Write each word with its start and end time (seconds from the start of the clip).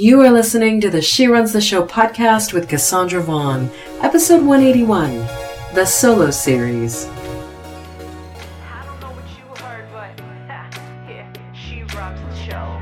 You 0.00 0.22
are 0.22 0.30
listening 0.30 0.80
to 0.80 0.88
the 0.88 1.02
She 1.02 1.26
Runs 1.26 1.52
the 1.52 1.60
Show 1.60 1.84
podcast 1.84 2.54
with 2.54 2.70
Cassandra 2.70 3.20
Vaughn, 3.22 3.70
episode 4.00 4.42
181, 4.42 5.14
the 5.74 5.84
solo 5.84 6.30
series. 6.30 7.04
I 7.04 8.82
don't 8.86 8.98
know 8.98 9.10
what 9.10 9.24
you 9.36 9.44
heard, 9.62 9.84
but 9.92 10.16
yeah, 11.06 11.30
she 11.52 11.82
rocks 11.94 12.18
the 12.18 12.34
show. 12.34 12.80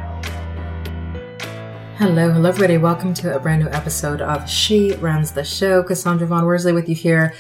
Hello, 1.97 2.31
hello, 2.31 2.51
everybody. 2.51 2.79
Welcome 2.79 3.15
to 3.15 3.35
a 3.35 3.41
brand 3.41 3.65
new 3.65 3.71
episode 3.71 4.21
of 4.21 4.49
She 4.49 4.93
Runs 4.93 5.33
the 5.33 5.43
Show. 5.43 5.83
Cassandra 5.83 6.29
Vaughn 6.29 6.45
Worsley 6.45 6.73
with 6.73 6.89
you 6.89 6.95
here. 6.95 7.35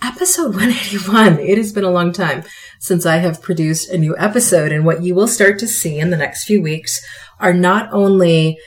Episode 0.00 0.54
181. 0.54 1.40
It 1.40 1.58
has 1.58 1.72
been 1.72 1.82
a 1.82 1.90
long 1.90 2.12
time 2.12 2.44
since 2.78 3.04
I 3.04 3.16
have 3.16 3.42
produced 3.42 3.90
a 3.90 3.98
new 3.98 4.16
episode, 4.16 4.70
and 4.70 4.86
what 4.86 5.02
you 5.02 5.16
will 5.16 5.26
start 5.26 5.58
to 5.58 5.66
see 5.66 5.98
in 5.98 6.10
the 6.10 6.16
next 6.16 6.44
few 6.44 6.62
weeks 6.62 7.04
are 7.40 7.52
not 7.52 7.92
only 7.92 8.60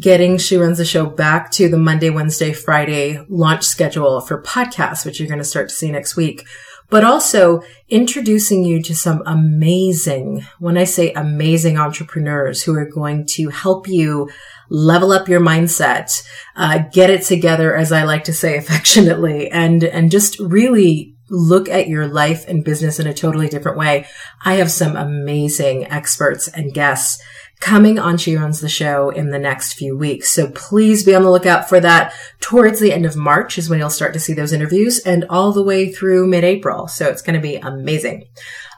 getting 0.00 0.38
She 0.38 0.56
Runs 0.56 0.78
the 0.78 0.84
Show 0.84 1.06
back 1.06 1.50
to 1.52 1.68
the 1.68 1.76
Monday, 1.76 2.10
Wednesday, 2.10 2.52
Friday 2.52 3.24
launch 3.28 3.64
schedule 3.64 4.20
for 4.20 4.42
podcasts, 4.42 5.04
which 5.04 5.20
you're 5.20 5.28
going 5.28 5.38
to 5.38 5.44
start 5.44 5.68
to 5.68 5.74
see 5.74 5.90
next 5.90 6.16
week, 6.16 6.46
but 6.90 7.04
also 7.04 7.62
introducing 7.88 8.64
you 8.64 8.82
to 8.82 8.94
some 8.94 9.22
amazing, 9.26 10.46
when 10.58 10.78
I 10.78 10.84
say 10.84 11.12
amazing 11.12 11.78
entrepreneurs 11.78 12.62
who 12.62 12.74
are 12.74 12.88
going 12.88 13.26
to 13.32 13.48
help 13.48 13.86
you 13.86 14.30
level 14.70 15.12
up 15.12 15.28
your 15.28 15.40
mindset, 15.40 16.26
uh, 16.56 16.78
get 16.92 17.10
it 17.10 17.22
together, 17.22 17.76
as 17.76 17.92
I 17.92 18.04
like 18.04 18.24
to 18.24 18.32
say 18.32 18.56
affectionately, 18.56 19.50
and, 19.50 19.84
and 19.84 20.10
just 20.10 20.38
really 20.38 21.13
look 21.34 21.68
at 21.68 21.88
your 21.88 22.06
life 22.06 22.46
and 22.48 22.64
business 22.64 22.98
in 23.00 23.06
a 23.06 23.14
totally 23.14 23.48
different 23.48 23.78
way. 23.78 24.06
I 24.44 24.54
have 24.54 24.70
some 24.70 24.96
amazing 24.96 25.86
experts 25.86 26.48
and 26.48 26.72
guests 26.72 27.22
coming 27.60 27.98
on 27.98 28.16
She 28.18 28.36
Runs 28.36 28.60
the 28.60 28.68
Show 28.68 29.10
in 29.10 29.30
the 29.30 29.38
next 29.38 29.74
few 29.74 29.96
weeks. 29.96 30.30
So 30.30 30.48
please 30.48 31.04
be 31.04 31.14
on 31.14 31.22
the 31.22 31.30
lookout 31.30 31.68
for 31.68 31.80
that. 31.80 32.12
Towards 32.40 32.80
the 32.80 32.92
end 32.92 33.06
of 33.06 33.16
March 33.16 33.58
is 33.58 33.70
when 33.70 33.78
you'll 33.78 33.90
start 33.90 34.12
to 34.14 34.20
see 34.20 34.34
those 34.34 34.52
interviews 34.52 34.98
and 34.98 35.24
all 35.30 35.52
the 35.52 35.62
way 35.62 35.90
through 35.90 36.26
mid-April. 36.26 36.88
So 36.88 37.08
it's 37.08 37.22
going 37.22 37.34
to 37.34 37.40
be 37.40 37.56
amazing. 37.56 38.26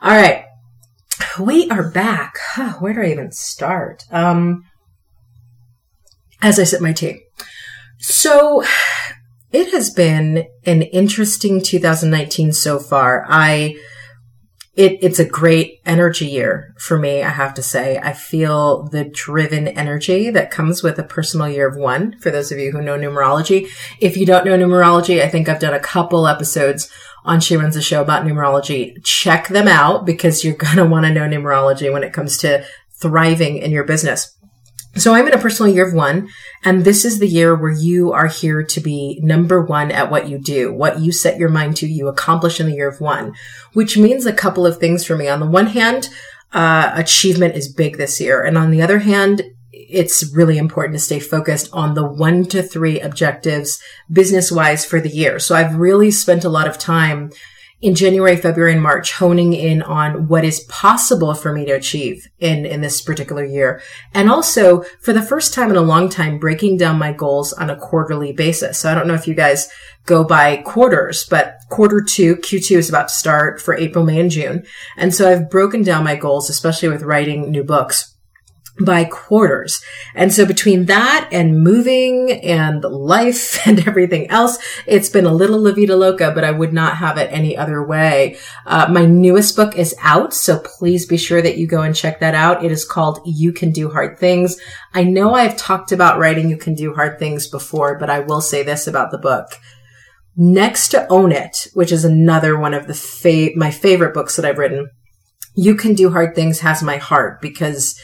All 0.02 0.14
right. 0.14 0.44
We 1.40 1.68
are 1.70 1.90
back. 1.90 2.38
Where 2.78 2.92
do 2.92 3.02
I 3.02 3.10
even 3.10 3.32
start? 3.32 4.04
Um, 4.10 4.64
as 6.42 6.58
I 6.58 6.64
sip 6.64 6.80
my 6.80 6.92
tea. 6.92 7.22
So 7.98 8.62
it 9.56 9.72
has 9.72 9.88
been 9.88 10.46
an 10.66 10.82
interesting 10.82 11.62
2019 11.62 12.52
so 12.52 12.78
far. 12.78 13.24
I, 13.26 13.76
it, 14.74 14.98
it's 15.00 15.18
a 15.18 15.24
great 15.24 15.80
energy 15.86 16.26
year 16.26 16.74
for 16.78 16.98
me, 16.98 17.22
I 17.22 17.30
have 17.30 17.54
to 17.54 17.62
say. 17.62 17.96
I 17.96 18.12
feel 18.12 18.86
the 18.88 19.04
driven 19.04 19.66
energy 19.66 20.28
that 20.28 20.50
comes 20.50 20.82
with 20.82 20.98
a 20.98 21.04
personal 21.04 21.48
year 21.48 21.66
of 21.66 21.74
one. 21.74 22.18
For 22.18 22.30
those 22.30 22.52
of 22.52 22.58
you 22.58 22.70
who 22.70 22.82
know 22.82 22.98
numerology, 22.98 23.70
if 23.98 24.18
you 24.18 24.26
don't 24.26 24.44
know 24.44 24.58
numerology, 24.58 25.22
I 25.22 25.28
think 25.30 25.48
I've 25.48 25.58
done 25.58 25.72
a 25.72 25.80
couple 25.80 26.28
episodes 26.28 26.90
on 27.24 27.40
She 27.40 27.56
Runs 27.56 27.76
a 27.76 27.82
Show 27.82 28.02
about 28.02 28.26
numerology. 28.26 29.02
Check 29.04 29.48
them 29.48 29.68
out 29.68 30.04
because 30.04 30.44
you're 30.44 30.54
going 30.54 30.76
to 30.76 30.84
want 30.84 31.06
to 31.06 31.14
know 31.14 31.26
numerology 31.26 31.90
when 31.90 32.04
it 32.04 32.12
comes 32.12 32.36
to 32.38 32.62
thriving 33.00 33.56
in 33.56 33.70
your 33.70 33.84
business. 33.84 34.35
So 34.96 35.12
I'm 35.12 35.26
in 35.26 35.34
a 35.34 35.38
personal 35.38 35.72
year 35.72 35.86
of 35.86 35.92
one, 35.92 36.30
and 36.64 36.84
this 36.84 37.04
is 37.04 37.18
the 37.18 37.28
year 37.28 37.54
where 37.54 37.70
you 37.70 38.12
are 38.12 38.28
here 38.28 38.62
to 38.62 38.80
be 38.80 39.20
number 39.22 39.60
one 39.60 39.92
at 39.92 40.10
what 40.10 40.26
you 40.28 40.38
do. 40.38 40.72
What 40.72 41.00
you 41.00 41.12
set 41.12 41.38
your 41.38 41.50
mind 41.50 41.76
to, 41.78 41.86
you 41.86 42.08
accomplish 42.08 42.60
in 42.60 42.66
the 42.66 42.74
year 42.74 42.88
of 42.88 43.00
one, 43.00 43.34
which 43.74 43.98
means 43.98 44.24
a 44.24 44.32
couple 44.32 44.66
of 44.66 44.78
things 44.78 45.04
for 45.04 45.14
me. 45.14 45.28
On 45.28 45.38
the 45.38 45.46
one 45.46 45.66
hand, 45.66 46.08
uh, 46.52 46.92
achievement 46.94 47.56
is 47.56 47.72
big 47.72 47.98
this 47.98 48.18
year. 48.20 48.42
And 48.42 48.56
on 48.56 48.70
the 48.70 48.80
other 48.80 49.00
hand, 49.00 49.42
it's 49.70 50.32
really 50.34 50.56
important 50.56 50.94
to 50.98 51.04
stay 51.04 51.20
focused 51.20 51.68
on 51.74 51.92
the 51.92 52.06
one 52.06 52.46
to 52.46 52.62
three 52.62 52.98
objectives 52.98 53.82
business 54.10 54.50
wise 54.50 54.86
for 54.86 55.00
the 55.00 55.10
year. 55.10 55.38
So 55.38 55.54
I've 55.54 55.76
really 55.76 56.10
spent 56.10 56.44
a 56.44 56.48
lot 56.48 56.66
of 56.66 56.78
time 56.78 57.30
in 57.80 57.94
January, 57.94 58.36
February, 58.36 58.72
and 58.72 58.82
March, 58.82 59.12
honing 59.12 59.52
in 59.52 59.82
on 59.82 60.28
what 60.28 60.44
is 60.44 60.60
possible 60.60 61.34
for 61.34 61.52
me 61.52 61.66
to 61.66 61.72
achieve 61.72 62.26
in, 62.38 62.64
in 62.64 62.80
this 62.80 63.02
particular 63.02 63.44
year. 63.44 63.82
And 64.14 64.30
also, 64.30 64.82
for 65.02 65.12
the 65.12 65.22
first 65.22 65.52
time 65.52 65.70
in 65.70 65.76
a 65.76 65.82
long 65.82 66.08
time, 66.08 66.38
breaking 66.38 66.78
down 66.78 66.98
my 66.98 67.12
goals 67.12 67.52
on 67.52 67.68
a 67.68 67.76
quarterly 67.76 68.32
basis. 68.32 68.78
So 68.78 68.90
I 68.90 68.94
don't 68.94 69.06
know 69.06 69.14
if 69.14 69.28
you 69.28 69.34
guys 69.34 69.68
go 70.06 70.24
by 70.24 70.58
quarters, 70.58 71.26
but 71.28 71.58
quarter 71.68 72.00
two, 72.00 72.36
Q2 72.36 72.76
is 72.78 72.88
about 72.88 73.08
to 73.08 73.14
start 73.14 73.60
for 73.60 73.74
April, 73.74 74.04
May, 74.04 74.20
and 74.20 74.30
June. 74.30 74.64
And 74.96 75.14
so 75.14 75.30
I've 75.30 75.50
broken 75.50 75.82
down 75.82 76.04
my 76.04 76.16
goals, 76.16 76.48
especially 76.48 76.88
with 76.88 77.02
writing 77.02 77.50
new 77.50 77.64
books 77.64 78.15
by 78.80 79.04
quarters. 79.04 79.82
And 80.14 80.32
so 80.32 80.44
between 80.44 80.86
that 80.86 81.28
and 81.32 81.62
moving 81.62 82.30
and 82.30 82.82
life 82.84 83.58
and 83.66 83.86
everything 83.86 84.30
else, 84.30 84.58
it's 84.86 85.08
been 85.08 85.24
a 85.24 85.32
little 85.32 85.60
La 85.60 85.72
Vida 85.72 85.96
Loca, 85.96 86.32
but 86.32 86.44
I 86.44 86.50
would 86.50 86.72
not 86.72 86.96
have 86.96 87.16
it 87.18 87.32
any 87.32 87.56
other 87.56 87.84
way. 87.84 88.38
Uh, 88.66 88.88
my 88.90 89.06
newest 89.06 89.56
book 89.56 89.76
is 89.76 89.94
out, 90.02 90.34
so 90.34 90.58
please 90.58 91.06
be 91.06 91.16
sure 91.16 91.40
that 91.40 91.56
you 91.56 91.66
go 91.66 91.82
and 91.82 91.94
check 91.94 92.20
that 92.20 92.34
out. 92.34 92.64
It 92.64 92.72
is 92.72 92.84
called 92.84 93.20
You 93.24 93.52
Can 93.52 93.70
Do 93.70 93.90
Hard 93.90 94.18
Things. 94.18 94.56
I 94.92 95.04
know 95.04 95.34
I've 95.34 95.56
talked 95.56 95.92
about 95.92 96.18
writing 96.18 96.50
You 96.50 96.56
Can 96.56 96.74
Do 96.74 96.94
Hard 96.94 97.18
Things 97.18 97.46
before, 97.46 97.98
but 97.98 98.10
I 98.10 98.20
will 98.20 98.40
say 98.40 98.62
this 98.62 98.86
about 98.86 99.10
the 99.10 99.18
book. 99.18 99.48
Next 100.36 100.88
to 100.90 101.08
Own 101.08 101.32
It, 101.32 101.68
which 101.72 101.90
is 101.90 102.04
another 102.04 102.58
one 102.58 102.74
of 102.74 102.86
the 102.86 102.94
fa- 102.94 103.56
my 103.56 103.70
favorite 103.70 104.12
books 104.12 104.36
that 104.36 104.44
I've 104.44 104.58
written, 104.58 104.90
You 105.54 105.76
Can 105.76 105.94
Do 105.94 106.10
Hard 106.10 106.34
Things 106.34 106.60
has 106.60 106.82
my 106.82 106.98
heart 106.98 107.40
because 107.40 107.98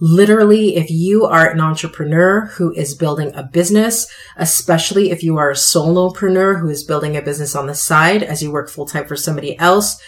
Literally, 0.00 0.76
if 0.76 0.90
you 0.90 1.24
are 1.24 1.50
an 1.50 1.60
entrepreneur 1.60 2.46
who 2.46 2.72
is 2.74 2.94
building 2.94 3.34
a 3.34 3.42
business, 3.42 4.06
especially 4.36 5.10
if 5.10 5.24
you 5.24 5.36
are 5.36 5.50
a 5.50 5.54
solopreneur 5.54 6.60
who 6.60 6.68
is 6.68 6.84
building 6.84 7.16
a 7.16 7.22
business 7.22 7.56
on 7.56 7.66
the 7.66 7.74
side 7.74 8.22
as 8.22 8.40
you 8.42 8.52
work 8.52 8.70
full 8.70 8.86
time 8.86 9.06
for 9.06 9.16
somebody 9.16 9.58
else, 9.58 10.00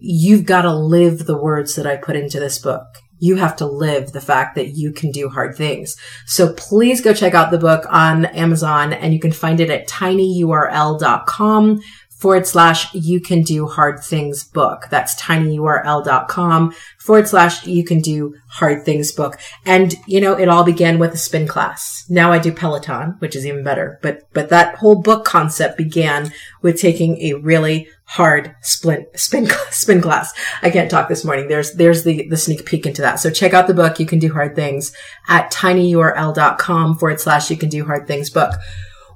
you've 0.00 0.44
got 0.44 0.62
to 0.62 0.74
live 0.74 1.26
the 1.26 1.40
words 1.40 1.76
that 1.76 1.86
I 1.86 1.96
put 1.96 2.16
into 2.16 2.40
this 2.40 2.58
book. 2.58 2.82
You 3.20 3.36
have 3.36 3.54
to 3.56 3.66
live 3.66 4.12
the 4.12 4.20
fact 4.20 4.54
that 4.56 4.76
you 4.76 4.92
can 4.92 5.10
do 5.12 5.28
hard 5.28 5.56
things. 5.56 5.96
So 6.26 6.52
please 6.52 7.00
go 7.00 7.14
check 7.14 7.34
out 7.34 7.50
the 7.50 7.58
book 7.58 7.84
on 7.90 8.26
Amazon 8.26 8.92
and 8.92 9.12
you 9.12 9.20
can 9.20 9.32
find 9.32 9.60
it 9.60 9.70
at 9.70 9.88
tinyurl.com 9.88 11.80
forward 12.18 12.46
slash 12.46 12.92
you 12.94 13.20
can 13.20 13.42
do 13.42 13.66
hard 13.66 14.00
things 14.00 14.42
book. 14.42 14.86
That's 14.90 15.20
tinyurl.com 15.20 16.74
forward 16.98 17.28
slash 17.28 17.64
you 17.64 17.84
can 17.84 18.00
do 18.00 18.34
hard 18.48 18.84
things 18.84 19.12
book. 19.12 19.38
And, 19.64 19.94
you 20.06 20.20
know, 20.20 20.34
it 20.34 20.48
all 20.48 20.64
began 20.64 20.98
with 20.98 21.14
a 21.14 21.16
spin 21.16 21.46
class. 21.46 22.04
Now 22.08 22.32
I 22.32 22.40
do 22.40 22.52
Peloton, 22.52 23.14
which 23.20 23.36
is 23.36 23.46
even 23.46 23.62
better. 23.62 24.00
But, 24.02 24.22
but 24.32 24.48
that 24.48 24.74
whole 24.76 25.00
book 25.00 25.24
concept 25.24 25.78
began 25.78 26.32
with 26.60 26.80
taking 26.80 27.18
a 27.22 27.34
really 27.34 27.88
hard 28.04 28.54
spin, 28.62 29.06
spin, 29.14 29.46
spin 29.70 30.02
class. 30.02 30.32
I 30.60 30.70
can't 30.70 30.90
talk 30.90 31.08
this 31.08 31.24
morning. 31.24 31.46
There's, 31.46 31.74
there's 31.74 32.02
the, 32.02 32.26
the 32.28 32.36
sneak 32.36 32.66
peek 32.66 32.84
into 32.84 33.02
that. 33.02 33.20
So 33.20 33.30
check 33.30 33.54
out 33.54 33.68
the 33.68 33.74
book. 33.74 34.00
You 34.00 34.06
can 34.06 34.18
do 34.18 34.32
hard 34.32 34.56
things 34.56 34.92
at 35.28 35.52
tinyurl.com 35.52 36.98
forward 36.98 37.20
slash 37.20 37.48
you 37.48 37.56
can 37.56 37.68
do 37.68 37.84
hard 37.84 38.08
things 38.08 38.28
book 38.28 38.54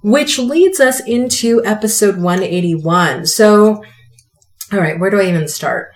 which 0.03 0.39
leads 0.39 0.81
us 0.81 1.01
into 1.01 1.65
episode 1.65 2.17
181. 2.17 3.27
So, 3.27 3.85
all 4.73 4.79
right, 4.79 4.99
where 4.99 5.11
do 5.11 5.21
I 5.21 5.29
even 5.29 5.49
start? 5.49 5.93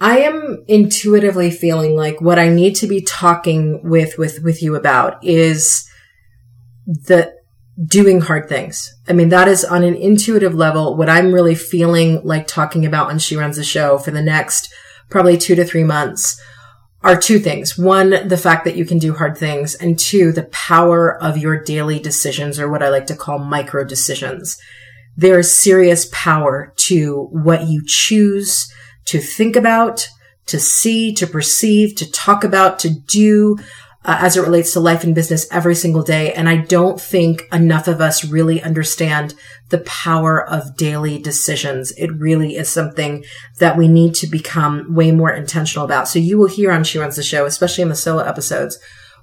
I 0.00 0.18
am 0.18 0.64
intuitively 0.68 1.50
feeling 1.50 1.96
like 1.96 2.20
what 2.20 2.38
I 2.38 2.48
need 2.48 2.76
to 2.76 2.86
be 2.86 3.00
talking 3.00 3.82
with, 3.82 4.16
with, 4.16 4.42
with 4.42 4.62
you 4.62 4.76
about 4.76 5.22
is 5.24 5.88
the 6.86 7.34
doing 7.84 8.20
hard 8.20 8.48
things. 8.48 8.92
I 9.08 9.12
mean, 9.12 9.28
that 9.28 9.48
is 9.48 9.64
on 9.64 9.84
an 9.84 9.94
intuitive 9.94 10.54
level 10.54 10.96
what 10.96 11.08
I'm 11.08 11.32
really 11.32 11.54
feeling 11.54 12.20
like 12.24 12.46
talking 12.46 12.84
about 12.84 13.06
when 13.06 13.18
she 13.18 13.36
runs 13.36 13.56
the 13.56 13.64
show 13.64 13.98
for 13.98 14.10
the 14.10 14.22
next 14.22 14.72
probably 15.10 15.38
two 15.38 15.54
to 15.54 15.64
three 15.64 15.84
months 15.84 16.40
are 17.02 17.16
two 17.16 17.38
things. 17.38 17.78
One, 17.78 18.28
the 18.28 18.36
fact 18.36 18.64
that 18.64 18.76
you 18.76 18.84
can 18.84 18.98
do 18.98 19.14
hard 19.14 19.36
things 19.36 19.74
and 19.74 19.98
two, 19.98 20.32
the 20.32 20.44
power 20.44 21.22
of 21.22 21.38
your 21.38 21.62
daily 21.62 21.98
decisions 21.98 22.58
or 22.58 22.68
what 22.68 22.82
I 22.82 22.88
like 22.88 23.06
to 23.06 23.16
call 23.16 23.38
micro 23.38 23.84
decisions. 23.84 24.58
There 25.16 25.38
is 25.38 25.54
serious 25.56 26.08
power 26.12 26.72
to 26.76 27.28
what 27.30 27.66
you 27.66 27.82
choose 27.86 28.72
to 29.06 29.20
think 29.20 29.56
about, 29.56 30.08
to 30.46 30.58
see, 30.58 31.12
to 31.14 31.26
perceive, 31.26 31.94
to 31.96 32.10
talk 32.10 32.44
about, 32.44 32.78
to 32.80 32.90
do, 32.90 33.58
uh, 34.08 34.16
as 34.20 34.38
it 34.38 34.40
relates 34.40 34.72
to 34.72 34.80
life 34.80 35.04
and 35.04 35.14
business 35.14 35.46
every 35.52 35.74
single 35.74 36.02
day. 36.02 36.32
And 36.32 36.48
I 36.48 36.56
don't 36.56 36.98
think 36.98 37.46
enough 37.52 37.86
of 37.88 38.00
us 38.00 38.24
really 38.24 38.62
understand 38.62 39.34
the 39.68 39.80
power 39.80 40.48
of 40.48 40.78
daily 40.78 41.18
decisions. 41.18 41.92
It 41.92 42.10
really 42.14 42.56
is 42.56 42.70
something 42.70 43.22
that 43.58 43.76
we 43.76 43.86
need 43.86 44.14
to 44.16 44.26
become 44.26 44.94
way 44.94 45.12
more 45.12 45.30
intentional 45.30 45.84
about. 45.84 46.08
So 46.08 46.18
you 46.18 46.38
will 46.38 46.48
hear 46.48 46.72
on 46.72 46.84
She 46.84 46.98
Runs 46.98 47.16
the 47.16 47.22
Show, 47.22 47.44
especially 47.44 47.82
in 47.82 47.90
the 47.90 47.94
solo 47.94 48.22
episodes, 48.22 48.78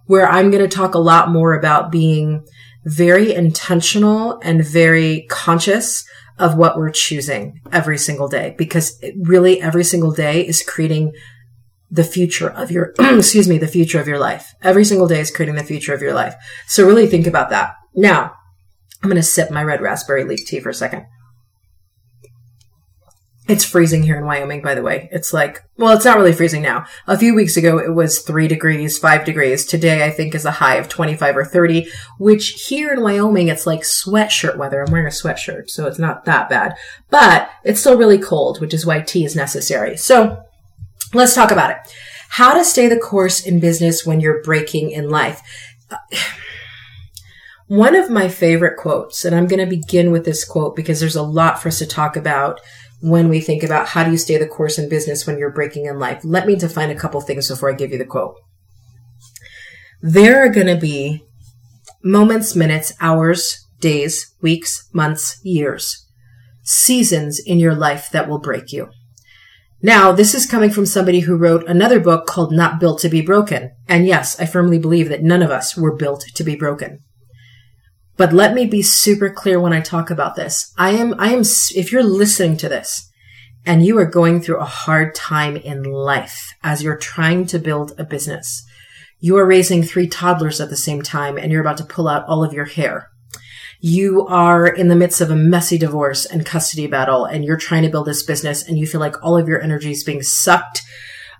where 0.05 0.29
I'm 0.29 0.51
going 0.51 0.61
to 0.63 0.75
talk 0.75 0.93
a 0.93 0.99
lot 0.99 1.31
more 1.31 1.55
about 1.55 1.91
being 1.91 2.45
very 2.83 3.33
intentional 3.33 4.39
and 4.43 4.63
very 4.63 5.25
conscious 5.31 6.05
of 6.37 6.57
what 6.57 6.77
we're 6.77 6.91
choosing 6.91 7.59
every 7.71 7.97
single 7.97 8.27
day 8.27 8.53
because 8.55 9.01
really 9.17 9.59
every 9.61 9.83
single 9.83 10.11
day 10.11 10.45
is 10.45 10.61
creating 10.61 11.13
the 11.95 12.03
future 12.03 12.49
of 12.49 12.71
your, 12.71 12.93
excuse 12.99 13.47
me, 13.47 13.57
the 13.57 13.67
future 13.67 13.99
of 13.99 14.07
your 14.07 14.19
life. 14.19 14.53
Every 14.61 14.85
single 14.85 15.07
day 15.07 15.21
is 15.21 15.31
creating 15.31 15.55
the 15.55 15.63
future 15.63 15.93
of 15.93 16.01
your 16.01 16.13
life. 16.13 16.35
So 16.67 16.85
really 16.85 17.07
think 17.07 17.25
about 17.25 17.49
that. 17.49 17.75
Now, 17.93 18.33
I'm 19.01 19.09
going 19.09 19.21
to 19.21 19.23
sip 19.23 19.49
my 19.49 19.63
red 19.63 19.81
raspberry 19.81 20.23
leaf 20.23 20.45
tea 20.45 20.59
for 20.59 20.69
a 20.69 20.73
second. 20.73 21.05
It's 23.47 23.63
freezing 23.63 24.01
here 24.01 24.17
in 24.17 24.25
Wyoming, 24.25 24.63
by 24.63 24.73
the 24.73 24.81
way. 24.81 25.07
It's 25.11 25.31
like, 25.31 25.63
well, 25.77 25.95
it's 25.95 26.03
not 26.03 26.17
really 26.17 26.33
freezing 26.33 26.63
now. 26.63 26.87
A 27.05 27.15
few 27.15 27.35
weeks 27.35 27.55
ago, 27.55 27.77
it 27.77 27.93
was 27.93 28.21
three 28.21 28.47
degrees, 28.47 28.97
five 28.97 29.23
degrees. 29.23 29.65
Today, 29.65 30.03
I 30.03 30.09
think 30.09 30.33
is 30.33 30.45
a 30.45 30.51
high 30.51 30.77
of 30.77 30.89
25 30.89 31.37
or 31.37 31.45
30, 31.45 31.87
which 32.17 32.65
here 32.67 32.91
in 32.91 33.03
Wyoming, 33.03 33.49
it's 33.49 33.67
like 33.67 33.81
sweatshirt 33.81 34.57
weather. 34.57 34.81
I'm 34.81 34.91
wearing 34.91 35.05
a 35.05 35.11
sweatshirt, 35.11 35.69
so 35.69 35.85
it's 35.85 35.99
not 35.99 36.25
that 36.25 36.49
bad, 36.49 36.75
but 37.11 37.47
it's 37.63 37.79
still 37.79 37.97
really 37.97 38.17
cold, 38.17 38.59
which 38.59 38.73
is 38.73 38.83
why 38.83 39.01
tea 39.01 39.25
is 39.25 39.35
necessary. 39.35 39.95
So 39.95 40.43
let's 41.15 41.35
talk 41.35 41.51
about 41.51 41.71
it. 41.71 41.77
How 42.29 42.53
to 42.53 42.65
stay 42.65 42.87
the 42.87 42.99
course 42.99 43.45
in 43.45 43.59
business 43.59 44.05
when 44.05 44.19
you're 44.19 44.43
breaking 44.43 44.91
in 44.91 45.09
life. 45.09 45.41
One 47.67 47.95
of 47.95 48.11
my 48.11 48.27
favorite 48.27 48.77
quotes, 48.77 49.25
and 49.25 49.35
I'm 49.35 49.47
going 49.47 49.59
to 49.59 49.65
begin 49.65 50.11
with 50.11 50.23
this 50.23 50.45
quote 50.45 50.75
because 50.75 50.99
there's 50.99 51.15
a 51.15 51.23
lot 51.23 51.59
for 51.59 51.69
us 51.69 51.79
to 51.79 51.87
talk 51.87 52.15
about 52.15 52.59
when 53.01 53.27
we 53.27 53.39
think 53.39 53.63
about 53.63 53.87
how 53.87 54.03
do 54.03 54.11
you 54.11 54.17
stay 54.17 54.37
the 54.37 54.47
course 54.47 54.77
in 54.77 54.87
business 54.87 55.25
when 55.25 55.39
you're 55.39 55.51
breaking 55.51 55.85
in 55.85 55.97
life. 55.97 56.21
Let 56.23 56.45
me 56.45 56.55
define 56.55 56.91
a 56.91 56.95
couple 56.95 57.21
things 57.21 57.49
before 57.49 57.71
I 57.71 57.75
give 57.75 57.91
you 57.91 57.97
the 57.97 58.05
quote. 58.05 58.35
There 60.01 60.43
are 60.45 60.49
going 60.49 60.67
to 60.67 60.77
be 60.77 61.23
moments, 62.03 62.55
minutes, 62.55 62.93
hours, 63.01 63.65
days, 63.79 64.35
weeks, 64.41 64.87
months, 64.93 65.39
years, 65.43 66.05
seasons 66.63 67.39
in 67.39 67.59
your 67.59 67.73
life 67.73 68.09
that 68.11 68.29
will 68.29 68.39
break 68.39 68.71
you. 68.71 68.89
Now, 69.81 70.11
this 70.11 70.33
is 70.33 70.45
coming 70.45 70.69
from 70.69 70.85
somebody 70.85 71.21
who 71.21 71.35
wrote 71.35 71.67
another 71.67 71.99
book 71.99 72.25
called 72.25 72.51
Not 72.51 72.79
Built 72.79 72.99
to 73.01 73.09
be 73.09 73.21
Broken. 73.21 73.71
And 73.87 74.07
yes, 74.07 74.39
I 74.39 74.45
firmly 74.45 74.79
believe 74.79 75.09
that 75.09 75.23
none 75.23 75.43
of 75.43 75.51
us 75.51 75.77
were 75.77 75.95
built 75.95 76.25
to 76.33 76.43
be 76.43 76.55
broken. 76.55 77.03
But 78.17 78.31
let 78.31 78.53
me 78.53 78.65
be 78.65 78.81
super 78.81 79.29
clear 79.29 79.59
when 79.59 79.73
I 79.73 79.81
talk 79.81 80.09
about 80.09 80.35
this. 80.35 80.73
I 80.77 80.91
am, 80.91 81.13
I 81.19 81.33
am, 81.33 81.41
if 81.41 81.91
you're 81.91 82.03
listening 82.03 82.57
to 82.57 82.69
this 82.69 83.11
and 83.65 83.85
you 83.85 83.97
are 83.99 84.05
going 84.05 84.41
through 84.41 84.59
a 84.59 84.65
hard 84.65 85.13
time 85.13 85.57
in 85.57 85.83
life 85.83 86.53
as 86.63 86.81
you're 86.81 86.97
trying 86.97 87.45
to 87.47 87.59
build 87.59 87.93
a 87.97 88.05
business, 88.05 88.63
you 89.19 89.37
are 89.37 89.45
raising 89.45 89.83
three 89.83 90.07
toddlers 90.07 90.61
at 90.61 90.69
the 90.69 90.77
same 90.77 91.01
time 91.01 91.37
and 91.37 91.51
you're 91.51 91.61
about 91.61 91.77
to 91.77 91.85
pull 91.85 92.07
out 92.07 92.25
all 92.27 92.43
of 92.43 92.53
your 92.53 92.65
hair. 92.65 93.09
You 93.79 94.25
are 94.27 94.67
in 94.67 94.87
the 94.87 94.95
midst 94.95 95.21
of 95.21 95.29
a 95.29 95.35
messy 95.35 95.77
divorce 95.77 96.25
and 96.25 96.45
custody 96.45 96.87
battle 96.87 97.25
and 97.25 97.43
you're 97.43 97.57
trying 97.57 97.83
to 97.83 97.89
build 97.89 98.07
this 98.07 98.23
business 98.23 98.67
and 98.67 98.77
you 98.77 98.87
feel 98.87 99.01
like 99.01 99.23
all 99.23 99.37
of 99.37 99.47
your 99.47 99.61
energy 99.61 99.91
is 99.91 100.03
being 100.03 100.21
sucked 100.21 100.81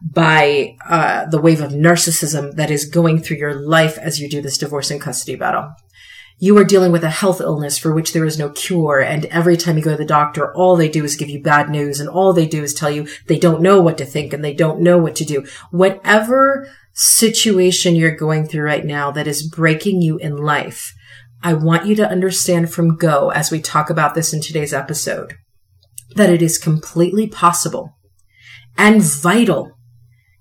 by 0.02 0.76
uh, 0.88 1.26
the 1.28 1.42
wave 1.42 1.62
of 1.62 1.72
narcissism 1.72 2.56
that 2.56 2.70
is 2.70 2.86
going 2.86 3.20
through 3.20 3.38
your 3.38 3.54
life 3.54 3.98
as 3.98 4.20
you 4.20 4.30
do 4.30 4.42
this 4.42 4.58
divorce 4.58 4.92
and 4.92 5.02
custody 5.02 5.36
battle 5.36 5.74
you 6.38 6.58
are 6.58 6.66
dealing 6.66 6.92
with 6.92 7.04
a 7.04 7.10
health 7.10 7.40
illness 7.40 7.78
for 7.78 7.94
which 7.94 8.12
there 8.12 8.26
is 8.26 8.38
no 8.38 8.50
cure. 8.50 9.00
And 9.00 9.26
every 9.26 9.56
time 9.56 9.78
you 9.78 9.84
go 9.84 9.92
to 9.92 9.98
the 9.98 10.06
doctor, 10.06 10.54
all 10.54 10.76
they 10.76 10.90
do 10.90 11.04
is 11.04 11.16
give 11.16 11.30
you 11.30 11.42
bad 11.42 11.70
news 11.70 12.00
and 12.00 12.10
all 12.10 12.34
they 12.34 12.48
do 12.48 12.62
is 12.62 12.74
tell 12.74 12.90
you 12.92 13.08
they 13.28 13.40
don't 13.40 13.62
know 13.62 13.81
what 13.81 13.98
to 14.00 14.06
think 14.06 14.34
and 14.34 14.44
they 14.44 14.54
don't 14.54 14.81
know 14.81 14.98
what 14.98 15.16
to 15.18 15.26
do. 15.26 15.46
Whatever 15.72 16.70
situation 16.94 17.96
you're 17.96 18.16
going 18.16 18.48
through 18.48 18.64
right 18.64 18.86
now 18.86 19.12
that 19.12 19.28
is 19.28 19.48
breaking 19.48 20.02
you 20.02 20.18
in 20.18 20.36
life, 20.36 20.94
I 21.45 21.53
want 21.53 21.86
you 21.86 21.95
to 21.97 22.09
understand 22.09 22.74
from 22.74 22.97
go 22.97 23.30
as 23.30 23.51
we 23.51 23.62
talk 23.62 23.92
about 23.92 24.15
this 24.15 24.33
in 24.33 24.42
today's 24.42 24.74
episode 24.74 25.36
that 26.15 26.31
it 26.31 26.42
is 26.42 26.57
completely 26.57 27.27
possible 27.27 27.95
and 28.80 29.00
vital 29.00 29.77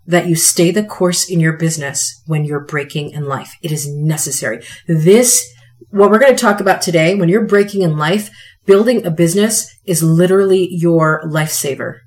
that 0.07 0.29
you 0.29 0.35
stay 0.35 0.71
the 0.71 0.83
course 0.83 1.29
in 1.29 1.41
your 1.41 1.59
business 1.59 2.23
when 2.27 2.47
you're 2.47 2.65
breaking 2.65 3.11
in 3.11 3.27
life. 3.27 3.53
It 3.61 3.71
is 3.71 3.87
necessary. 3.87 4.65
This 4.89 5.47
what 5.91 6.11
we're 6.11 6.19
going 6.19 6.35
to 6.35 6.41
talk 6.41 6.61
about 6.61 6.81
today, 6.81 7.15
when 7.15 7.29
you're 7.29 7.47
breaking 7.47 7.83
in 7.83 7.99
life, 7.99 8.31
building 8.65 9.05
a 9.05 9.11
business 9.11 9.79
is 9.85 10.03
literally 10.03 10.75
your 10.75 11.21
lifesaver. 11.27 11.99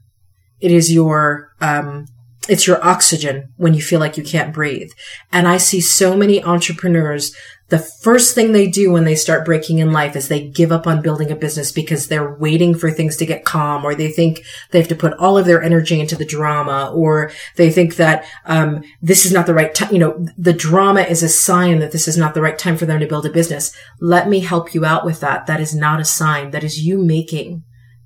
It 0.59 0.71
is 0.71 0.91
your, 0.91 1.51
um, 1.61 2.07
it's 2.47 2.67
your 2.67 2.83
oxygen 2.85 3.53
when 3.57 3.73
you 3.73 3.81
feel 3.81 3.99
like 3.99 4.17
you 4.17 4.23
can't 4.23 4.53
breathe. 4.53 4.91
And 5.31 5.47
I 5.47 5.57
see 5.57 5.81
so 5.81 6.15
many 6.15 6.43
entrepreneurs 6.43 7.35
the 7.69 7.79
first 7.79 8.33
thing 8.33 8.51
they 8.51 8.67
do 8.67 8.93
when 8.93 9.03
they 9.03 9.15
start 9.15 9.45
breaking 9.45 9.79
in 9.79 9.91
life 9.91 10.15
is 10.15 10.27
they 10.27 10.47
give 10.47 10.71
up 10.71 10.87
on 10.87 11.01
building 11.01 11.31
a 11.31 11.35
business 11.35 11.71
because 11.71 12.07
they're 12.07 12.33
waiting 12.35 12.73
for 12.73 12.89
things 12.89 13.17
to 13.17 13.25
get 13.25 13.43
calm 13.43 13.83
or 13.83 13.93
they 13.93 14.09
think 14.09 14.41
they 14.71 14.79
have 14.79 14.87
to 14.87 14.95
put 14.95 15.13
all 15.15 15.37
of 15.37 15.45
their 15.45 15.61
energy 15.61 15.99
into 15.99 16.15
the 16.15 16.25
drama 16.25 16.91
or 16.95 17.29
they 17.57 17.69
think 17.69 17.97
that 17.97 18.23
um, 18.45 18.83
this 19.01 19.25
is 19.25 19.33
not 19.33 19.45
the 19.47 19.53
right 19.53 19.75
time 19.75 19.91
you 19.91 19.99
know 19.99 20.25
the 20.37 20.53
drama 20.53 21.01
is 21.01 21.23
a 21.23 21.29
sign 21.29 21.79
that 21.79 21.91
this 21.91 22.07
is 22.07 22.17
not 22.17 22.33
the 22.33 22.41
right 22.41 22.57
time 22.57 22.77
for 22.77 22.85
them 22.85 22.99
to 22.99 23.07
build 23.07 23.25
a 23.25 23.31
business. 23.31 23.75
Let 23.99 24.29
me 24.29 24.39
help 24.39 24.73
you 24.73 24.85
out 24.85 25.05
with 25.05 25.19
that. 25.19 25.45
That 25.47 25.59
is 25.59 25.75
not 25.75 25.99
a 25.99 26.05
sign. 26.05 26.51
That 26.51 26.63
is 26.63 26.85
you 26.85 26.97
making 26.97 27.63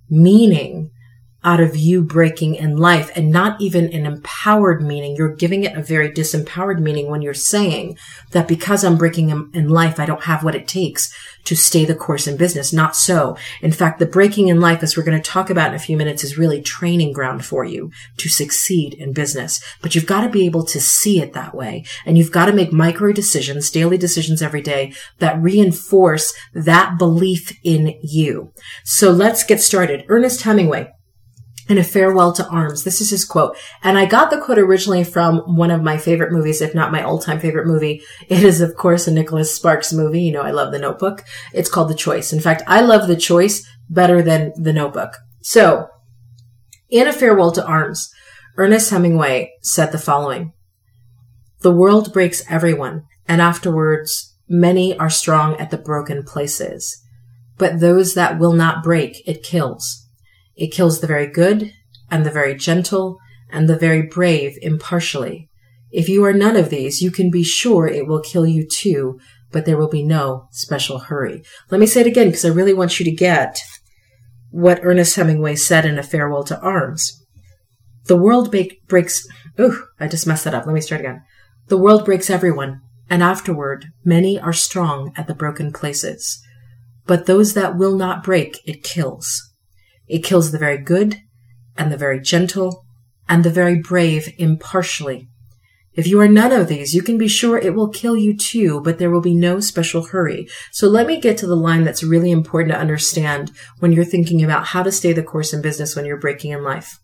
meaning 0.10 0.90
out 1.44 1.60
of 1.60 1.76
you 1.76 2.04
breaking 2.04 2.56
in 2.56 2.78
life 2.78 3.12
and 3.16 3.32
not 3.32 3.60
even 3.60 3.92
an 3.92 4.06
empowered 4.06 4.82
meaning. 4.82 5.16
You're 5.16 5.36
giving 5.36 5.64
it 5.64 5.76
a 5.76 5.82
very 5.82 6.12
disempowered 6.12 6.80
meaning 6.80 7.10
when 7.10 7.22
you're 7.22 7.34
saying 7.34 7.98
that 8.32 8.48
because 8.48 8.84
I'm 8.84 8.98
breaking 8.98 9.30
in 9.30 9.70
life, 9.70 10.00
I 10.00 10.06
don't 10.06 10.24
have 10.24 10.44
what 10.44 10.56
it 10.56 10.68
takes 10.68 11.12
to 11.46 11.56
stay 11.56 11.84
the 11.84 11.96
course 11.96 12.28
in 12.28 12.38
business. 12.38 12.72
Not 12.72 12.96
so. 12.96 13.36
In 13.62 13.72
fact, 13.72 13.98
the 13.98 14.06
breaking 14.06 14.50
in 14.50 14.62
life, 14.62 14.84
as 14.84 14.96
we're 14.96 15.04
going 15.04 15.20
to 15.20 15.30
talk 15.30 15.50
about 15.50 15.70
in 15.70 15.76
a 15.76 15.80
few 15.80 15.98
minutes, 15.98 16.24
is 16.24 16.38
really 16.38 16.62
training 16.62 17.14
ground 17.14 17.44
for 17.44 17.66
you 17.66 17.92
to 18.18 18.30
succeed 18.30 18.94
in 18.94 19.12
business. 19.12 19.64
But 19.82 19.96
you've 19.96 20.06
got 20.06 20.22
to 20.22 20.30
be 20.30 20.46
able 20.46 20.66
to 20.66 20.80
see 20.80 21.20
it 21.22 21.34
that 21.34 21.56
way. 21.56 21.86
And 22.06 22.20
you've 22.20 22.32
got 22.32 22.46
to 22.46 22.54
make 22.54 22.72
micro 22.72 23.12
decisions, 23.12 23.72
daily 23.72 23.98
decisions 23.98 24.44
every 24.44 24.62
day 24.62 24.94
that 25.18 25.42
reinforce 25.42 26.36
that 26.54 27.00
belief 27.00 27.58
in 27.64 27.96
you. 28.04 28.54
So 28.84 29.10
let's 29.10 29.44
get 29.44 29.60
started. 29.60 30.06
Ernest 30.08 30.44
Hemingway 30.44 30.92
in 31.72 31.78
a 31.78 31.84
farewell 31.86 32.34
to 32.34 32.46
arms. 32.50 32.84
This 32.84 33.00
is 33.00 33.12
his 33.12 33.24
quote. 33.24 33.58
And 33.82 33.98
I 33.98 34.06
got 34.06 34.30
the 34.30 34.42
quote 34.42 34.60
originally 34.60 35.06
from 35.06 35.38
one 35.56 35.72
of 35.72 35.82
my 35.82 35.98
favorite 35.98 36.34
movies, 36.34 36.62
if 36.62 36.76
not 36.76 36.92
my 36.92 37.02
all-time 37.02 37.40
favorite 37.40 37.66
movie. 37.66 38.02
It 38.28 38.44
is, 38.44 38.60
of 38.60 38.76
course, 38.76 39.08
a 39.08 39.12
Nicholas 39.12 39.56
Sparks 39.56 39.94
movie. 39.94 40.22
You 40.22 40.34
know, 40.34 40.42
I 40.42 40.52
love 40.52 40.74
The 40.74 40.80
Notebook. 40.80 41.24
It's 41.54 41.70
called 41.70 41.90
The 41.90 41.96
Choice. 41.96 42.34
In 42.34 42.42
fact, 42.42 42.64
I 42.68 42.82
love 42.82 43.08
The 43.08 43.16
Choice 43.16 43.66
better 43.90 44.22
than 44.22 44.52
The 44.58 44.74
Notebook. 44.74 45.16
So, 45.42 45.88
in 46.90 47.08
A 47.08 47.14
Farewell 47.14 47.54
to 47.54 47.66
Arms, 47.66 48.12
Ernest 48.58 48.90
Hemingway 48.90 49.54
said 49.62 49.94
the 49.94 49.98
following. 49.98 50.52
The 51.62 51.72
world 51.72 52.12
breaks 52.12 52.44
everyone, 52.50 53.06
and 53.30 53.42
afterwards, 53.42 54.36
many 54.50 54.98
are 54.98 55.10
strong 55.10 55.56
at 55.56 55.72
the 55.72 55.78
broken 55.78 56.24
places. 56.24 57.02
But 57.58 57.80
those 57.80 58.14
that 58.16 58.40
will 58.40 58.52
not 58.52 58.84
break, 58.84 59.26
it 59.26 59.42
kills. 59.42 60.01
It 60.62 60.72
kills 60.72 61.02
the 61.02 61.08
very 61.08 61.26
good 61.26 61.74
and 62.12 62.24
the 62.24 62.30
very 62.30 62.54
gentle 62.54 63.18
and 63.52 63.68
the 63.68 63.76
very 63.76 64.04
brave 64.04 64.60
impartially. 64.62 65.50
If 65.90 66.08
you 66.08 66.24
are 66.24 66.34
none 66.34 66.56
of 66.56 66.70
these, 66.70 67.02
you 67.02 67.10
can 67.10 67.32
be 67.32 67.44
sure 67.44 67.88
it 67.88 68.06
will 68.06 68.22
kill 68.22 68.46
you 68.46 68.68
too, 68.68 69.20
but 69.52 69.66
there 69.66 69.76
will 69.76 69.90
be 69.90 70.04
no 70.04 70.50
special 70.52 71.00
hurry. 71.00 71.42
Let 71.72 71.82
me 71.82 71.88
say 71.88 72.02
it 72.02 72.08
again 72.08 72.28
because 72.28 72.46
I 72.46 72.50
really 72.50 72.76
want 72.76 73.00
you 73.00 73.06
to 73.06 73.12
get 73.12 73.60
what 74.52 74.82
Ernest 74.84 75.16
Hemingway 75.16 75.56
said 75.56 75.84
in 75.84 75.98
A 75.98 76.04
Farewell 76.04 76.44
to 76.44 76.62
Arms. 76.62 77.26
The 78.06 78.16
world 78.16 78.56
breaks, 78.88 79.28
ooh, 79.60 79.88
I 80.00 80.08
just 80.08 80.28
messed 80.28 80.44
that 80.44 80.54
up. 80.54 80.68
Let 80.68 80.76
me 80.76 80.82
start 80.82 81.02
again. 81.02 81.24
The 81.70 81.78
world 81.80 82.06
breaks 82.06 82.30
everyone, 82.30 82.82
and 83.10 83.24
afterward, 83.24 83.88
many 84.06 84.40
are 84.40 84.54
strong 84.54 85.12
at 85.18 85.26
the 85.26 85.34
broken 85.34 85.74
places. 85.74 86.40
But 87.08 87.26
those 87.26 87.56
that 87.56 87.80
will 87.80 87.98
not 87.98 88.24
break, 88.24 88.60
it 88.68 88.84
kills. 88.84 89.51
It 90.12 90.26
kills 90.26 90.52
the 90.52 90.58
very 90.58 90.78
good 90.78 91.22
and 91.78 91.90
the 91.90 91.98
very 91.98 92.20
gentle 92.20 92.84
and 93.30 93.46
the 93.46 93.50
very 93.50 93.80
brave 93.80 94.28
impartially. 94.38 95.30
If 95.94 96.06
you 96.06 96.20
are 96.20 96.28
none 96.28 96.52
of 96.52 96.68
these, 96.68 96.94
you 96.94 97.02
can 97.02 97.18
be 97.18 97.30
sure 97.30 97.58
it 97.58 97.74
will 97.74 97.88
kill 97.88 98.18
you 98.18 98.36
too, 98.36 98.82
but 98.82 99.00
there 99.00 99.10
will 99.10 99.22
be 99.22 99.34
no 99.34 99.62
special 99.62 100.04
hurry. 100.04 100.50
So 100.74 100.90
let 100.90 101.08
me 101.08 101.22
get 101.22 101.38
to 101.38 101.48
the 101.48 101.56
line 101.56 101.86
that's 101.86 102.04
really 102.04 102.30
important 102.30 102.74
to 102.74 102.80
understand 102.80 103.52
when 103.80 103.94
you're 103.94 104.04
thinking 104.04 104.44
about 104.44 104.68
how 104.68 104.84
to 104.84 104.92
stay 104.92 105.14
the 105.14 105.24
course 105.24 105.54
in 105.54 105.62
business 105.62 105.96
when 105.96 106.06
you're 106.06 106.20
breaking 106.20 106.52
in 106.52 106.62
life. 106.62 107.00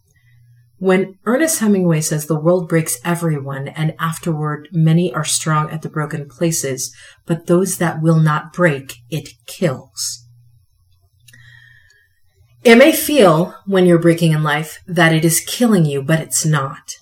When 0.78 1.18
Ernest 1.26 1.60
Hemingway 1.60 2.02
says 2.02 2.26
the 2.26 2.38
world 2.38 2.68
breaks 2.68 3.00
everyone 3.06 3.70
and 3.70 3.96
afterward 4.00 4.68
many 4.74 5.14
are 5.14 5.24
strong 5.24 5.70
at 5.70 5.82
the 5.82 5.90
broken 5.90 6.28
places, 6.28 6.94
but 7.26 7.48
those 7.48 7.78
that 7.78 8.02
will 8.02 8.20
not 8.20 8.52
break, 8.52 8.98
it 9.10 9.30
kills. 9.46 10.27
It 12.68 12.78
may 12.78 12.92
feel 12.92 13.56
when 13.66 13.86
you're 13.86 13.98
breaking 13.98 14.34
in 14.34 14.44
life 14.44 14.84
that 14.88 15.14
it 15.14 15.24
is 15.24 15.40
killing 15.40 15.86
you, 15.86 16.02
but 16.02 16.20
it's 16.20 16.46
not. 16.46 16.96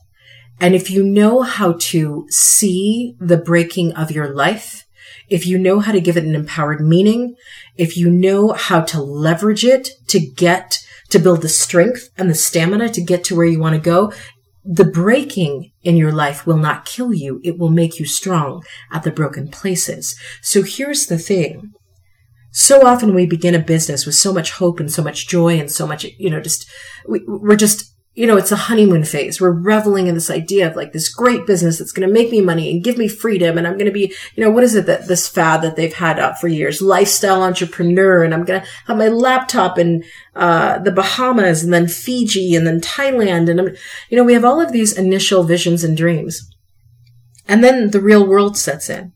And 0.59 0.75
if 0.75 0.91
you 0.91 1.03
know 1.03 1.41
how 1.41 1.73
to 1.89 2.27
see 2.29 3.15
the 3.19 3.37
breaking 3.37 3.91
of 3.93 4.11
your 4.11 4.31
life, 4.31 4.85
if 5.27 5.47
you 5.47 5.57
know 5.57 5.79
how 5.79 5.91
to 5.91 5.99
give 5.99 6.17
it 6.17 6.23
an 6.23 6.35
empowered 6.35 6.81
meaning, 6.81 7.33
if 7.77 7.97
you 7.97 8.11
know 8.11 8.53
how 8.53 8.81
to 8.81 9.01
leverage 9.01 9.65
it 9.65 9.89
to 10.09 10.19
get, 10.19 10.77
to 11.09 11.17
build 11.17 11.41
the 11.41 11.49
strength 11.49 12.09
and 12.15 12.29
the 12.29 12.35
stamina 12.35 12.89
to 12.89 13.01
get 13.01 13.23
to 13.23 13.35
where 13.35 13.47
you 13.47 13.59
want 13.59 13.73
to 13.73 13.81
go, 13.81 14.13
the 14.63 14.85
breaking 14.85 15.71
in 15.81 15.97
your 15.97 16.11
life 16.11 16.45
will 16.45 16.57
not 16.57 16.85
kill 16.85 17.11
you. 17.11 17.41
It 17.43 17.57
will 17.57 17.71
make 17.71 17.99
you 17.99 18.05
strong 18.05 18.63
at 18.91 19.01
the 19.01 19.09
broken 19.09 19.47
places. 19.47 20.15
So 20.43 20.61
here's 20.61 21.07
the 21.07 21.17
thing. 21.17 21.73
So 22.57 22.87
often 22.87 23.13
we 23.13 23.25
begin 23.25 23.53
a 23.53 23.59
business 23.59 24.05
with 24.05 24.15
so 24.15 24.31
much 24.31 24.51
hope 24.51 24.79
and 24.79 24.89
so 24.89 25.03
much 25.03 25.27
joy 25.27 25.59
and 25.59 25.69
so 25.69 25.85
much, 25.85 26.05
you 26.17 26.29
know, 26.29 26.39
just, 26.39 26.65
we, 27.05 27.21
we're 27.27 27.57
just 27.57 27.91
you 28.13 28.25
know, 28.25 28.37
it's 28.37 28.53
a 28.53 28.55
honeymoon 28.55 29.03
phase. 29.03 29.41
We're 29.41 29.51
reveling 29.51 30.07
in 30.07 30.15
this 30.15 30.29
idea 30.29 30.69
of 30.69 30.77
like 30.77 30.93
this 30.93 31.13
great 31.13 31.45
business 31.45 31.79
that's 31.79 31.91
going 31.91 32.07
to 32.07 32.13
make 32.13 32.31
me 32.31 32.39
money 32.39 32.71
and 32.71 32.81
give 32.81 32.97
me 32.97 33.09
freedom. 33.09 33.57
And 33.57 33.67
I'm 33.67 33.73
going 33.73 33.87
to 33.87 33.91
be, 33.91 34.15
you 34.35 34.43
know, 34.43 34.49
what 34.49 34.63
is 34.63 34.73
it 34.73 34.85
that 34.85 35.09
this 35.09 35.27
fad 35.27 35.61
that 35.63 35.75
they've 35.75 35.93
had 35.93 36.17
out 36.17 36.39
for 36.39 36.47
years? 36.47 36.81
Lifestyle 36.81 37.43
entrepreneur. 37.43 38.23
And 38.23 38.33
I'm 38.33 38.45
going 38.45 38.61
to 38.61 38.67
have 38.87 38.97
my 38.97 39.09
laptop 39.09 39.77
in, 39.77 40.05
uh, 40.33 40.79
the 40.79 40.93
Bahamas 40.93 41.61
and 41.61 41.73
then 41.73 41.89
Fiji 41.89 42.55
and 42.55 42.65
then 42.65 42.79
Thailand. 42.79 43.49
And 43.49 43.59
I'm, 43.59 43.75
you 44.09 44.15
know, 44.15 44.23
we 44.23 44.33
have 44.33 44.45
all 44.45 44.61
of 44.61 44.71
these 44.71 44.97
initial 44.97 45.43
visions 45.43 45.83
and 45.83 45.97
dreams. 45.97 46.49
And 47.49 47.61
then 47.61 47.91
the 47.91 47.99
real 47.99 48.25
world 48.25 48.55
sets 48.55 48.89
in. 48.89 49.11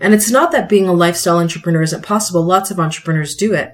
And 0.00 0.14
it's 0.14 0.30
not 0.30 0.50
that 0.52 0.68
being 0.68 0.88
a 0.88 0.92
lifestyle 0.92 1.38
entrepreneur 1.38 1.82
isn't 1.82 2.04
possible. 2.04 2.42
Lots 2.42 2.70
of 2.70 2.80
entrepreneurs 2.80 3.34
do 3.34 3.52
it. 3.52 3.72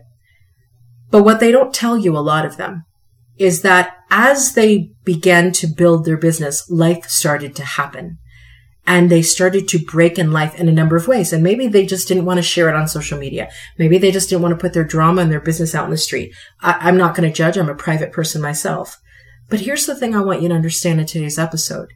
But 1.11 1.23
what 1.23 1.39
they 1.39 1.53
don't 1.53 1.73
tell 1.73 1.97
you, 1.97 2.17
a 2.17 2.19
lot 2.19 2.45
of 2.45 2.57
them, 2.57 2.85
is 3.39 3.63
that 3.63 3.97
as 4.11 4.55
they 4.55 4.91
began 5.05 5.53
to 5.53 5.67
build 5.67 6.05
their 6.05 6.17
business, 6.17 6.69
life 6.69 7.09
started 7.09 7.55
to 7.57 7.65
happen. 7.65 8.19
And 8.89 9.11
they 9.11 9.23
started 9.23 9.67
to 9.69 9.79
break 9.79 10.19
in 10.19 10.33
life 10.33 10.55
in 10.59 10.69
a 10.69 10.73
number 10.73 10.97
of 10.97 11.09
ways. 11.09 11.33
And 11.33 11.43
maybe 11.43 11.67
they 11.67 11.87
just 11.87 12.07
didn't 12.07 12.25
want 12.25 12.39
to 12.39 12.43
share 12.43 12.69
it 12.69 12.77
on 12.77 12.87
social 12.87 13.19
media. 13.19 13.51
Maybe 13.79 13.99
they 13.99 14.13
just 14.13 14.29
didn't 14.29 14.43
want 14.43 14.53
to 14.53 14.61
put 14.61 14.75
their 14.75 14.85
drama 14.85 15.23
and 15.23 15.31
their 15.31 15.41
business 15.41 15.75
out 15.75 15.87
in 15.87 15.91
the 15.91 15.97
street. 15.97 16.33
I, 16.61 16.89
am 16.89 16.97
not 16.97 17.17
going 17.17 17.29
to 17.29 17.35
judge. 17.35 17.57
I'm 17.57 17.69
a 17.69 17.75
private 17.75 18.13
person 18.13 18.41
myself. 18.41 19.01
But 19.49 19.61
here's 19.61 19.87
the 19.87 19.95
thing 19.97 20.15
I 20.15 20.21
want 20.21 20.43
you 20.43 20.49
to 20.49 20.55
understand 20.55 21.01
in 21.01 21.07
today's 21.07 21.39
episode. 21.39 21.93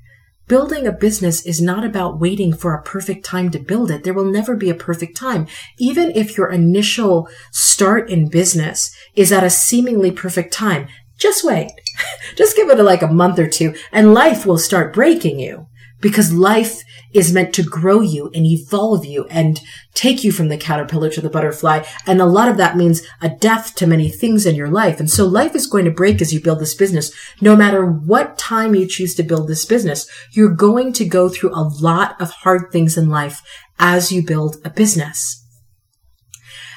Building 0.51 0.85
a 0.85 0.91
business 0.91 1.47
is 1.47 1.61
not 1.61 1.85
about 1.85 2.19
waiting 2.19 2.53
for 2.53 2.75
a 2.75 2.83
perfect 2.83 3.25
time 3.25 3.53
to 3.53 3.61
build 3.61 3.89
it. 3.89 4.03
There 4.03 4.13
will 4.13 4.25
never 4.25 4.57
be 4.57 4.69
a 4.69 4.75
perfect 4.75 5.17
time. 5.17 5.47
Even 5.79 6.11
if 6.17 6.37
your 6.37 6.51
initial 6.51 7.29
start 7.53 8.11
in 8.11 8.29
business 8.29 8.93
is 9.15 9.31
at 9.31 9.45
a 9.45 9.49
seemingly 9.49 10.11
perfect 10.11 10.53
time, 10.53 10.89
just 11.17 11.45
wait. 11.45 11.71
Just 12.37 12.57
give 12.57 12.69
it 12.69 12.83
like 12.83 13.03
a 13.03 13.07
month 13.07 13.39
or 13.39 13.47
two 13.47 13.75
and 13.93 14.13
life 14.13 14.45
will 14.45 14.59
start 14.59 14.93
breaking 14.93 15.39
you 15.39 15.69
because 16.01 16.33
life 16.33 16.83
is 17.13 17.33
meant 17.33 17.53
to 17.55 17.63
grow 17.63 18.01
you 18.01 18.31
and 18.35 18.47
evolve 18.47 19.05
you 19.05 19.27
and 19.27 19.61
take 19.95 20.23
you 20.23 20.33
from 20.33 20.49
the 20.49 20.57
caterpillar 20.57 21.11
to 21.11 21.21
the 21.21 21.31
butterfly. 21.31 21.85
And 22.07 22.21
a 22.21 22.27
lot 22.27 22.49
of 22.49 22.57
that 22.57 22.77
means 22.77 23.03
a 23.21 23.29
death 23.29 23.75
to 23.77 23.87
many 23.87 24.09
things 24.09 24.47
in 24.47 24.55
your 24.55 24.69
life. 24.69 25.01
And 25.01 25.11
so 25.11 25.27
life 25.27 25.55
is 25.55 25.67
going 25.67 25.85
to 25.85 25.91
break 25.91 26.23
as 26.23 26.33
you 26.33 26.41
build 26.41 26.61
this 26.61 26.75
business. 26.75 27.13
No 27.41 27.57
matter 27.57 27.85
what 27.85 28.39
time 28.39 28.75
you 28.75 28.87
choose 28.87 29.15
to 29.17 29.23
build 29.23 29.49
this 29.49 29.65
business, 29.65 30.09
you're 30.33 30.55
going 30.55 30.93
to 30.95 31.05
go 31.05 31.29
through 31.29 31.55
a 31.55 31.69
lot 31.81 32.21
of 32.21 32.31
hard 32.31 32.71
things 32.71 32.97
in 32.97 33.09
life 33.09 33.43
as 33.79 34.13
you 34.13 34.25
build 34.25 34.57
a 34.65 34.71
business. 34.71 35.45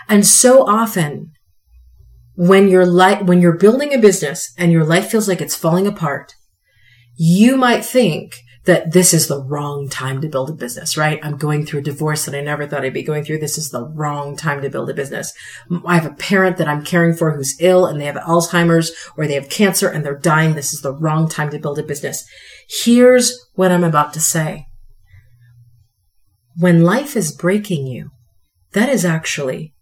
And 0.10 0.25
so 0.25 0.65
often 0.68 1.32
when 2.36 2.68
you're 2.68 2.86
like, 2.86 3.22
when 3.22 3.42
you're 3.42 3.58
building 3.58 3.94
a 3.94 4.00
business 4.00 4.53
and 4.58 4.72
your 4.72 4.84
life 4.84 5.10
feels 5.10 5.27
like 5.27 5.42
it's 5.42 5.56
falling 5.56 5.86
apart, 5.86 6.34
you 7.15 7.56
might 7.56 7.86
think 7.86 8.38
that 8.65 8.93
this 8.93 9.13
is 9.13 9.27
the 9.27 9.41
wrong 9.41 9.89
time 9.89 10.22
to 10.22 10.29
build 10.29 10.50
a 10.50 10.53
business, 10.53 10.96
right? 10.96 11.20
I'm 11.22 11.38
going 11.38 11.65
through 11.65 11.82
a 11.82 11.84
divorce 11.84 12.25
that 12.25 12.36
I 12.36 12.39
never 12.41 12.65
thought 12.65 12.86
I'd 12.86 12.93
be 12.93 13.03
going 13.03 13.25
through. 13.25 13.39
This 13.39 13.58
is 13.58 13.72
the 13.72 13.86
wrong 13.86 14.38
time 14.38 14.62
to 14.62 14.70
build 14.70 14.89
a 14.89 14.93
business. 14.93 15.34
I 15.86 15.96
have 15.96 16.05
a 16.05 16.15
parent 16.15 16.58
that 16.58 16.70
I'm 16.70 16.86
caring 16.86 17.13
for 17.13 17.32
who's 17.32 17.58
ill 17.60 17.86
and 17.86 18.00
they 18.00 18.05
have 18.05 18.15
Alzheimer's 18.15 18.91
or 19.17 19.27
they 19.27 19.34
have 19.34 19.50
cancer 19.50 19.89
and 19.89 20.05
they're 20.05 20.17
dying. 20.17 20.55
This 20.55 20.74
is 20.74 20.82
the 20.82 20.93
wrong 20.93 21.27
time 21.27 21.50
to 21.50 21.60
build 21.60 21.77
a 21.77 21.84
business. 21.84 22.25
Here's 22.70 23.38
what 23.55 23.72
I'm 23.72 23.84
about 23.84 24.13
to 24.13 24.22
say. 24.22 24.67
When 26.55 26.84
life 26.84 27.17
is 27.17 27.36
breaking 27.36 27.88
you, 27.88 28.12
that 28.72 28.88
is 28.88 29.03
actually 29.03 29.74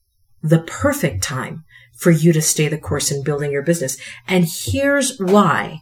the 0.42 0.60
perfect 0.60 1.24
time 1.24 1.66
for 2.00 2.10
you 2.10 2.34
to 2.34 2.42
stay 2.42 2.68
the 2.68 2.80
course 2.80 3.12
in 3.12 3.24
building 3.24 3.52
your 3.52 3.62
business. 3.62 3.98
And 4.28 4.46
here's 4.46 5.20
why 5.20 5.82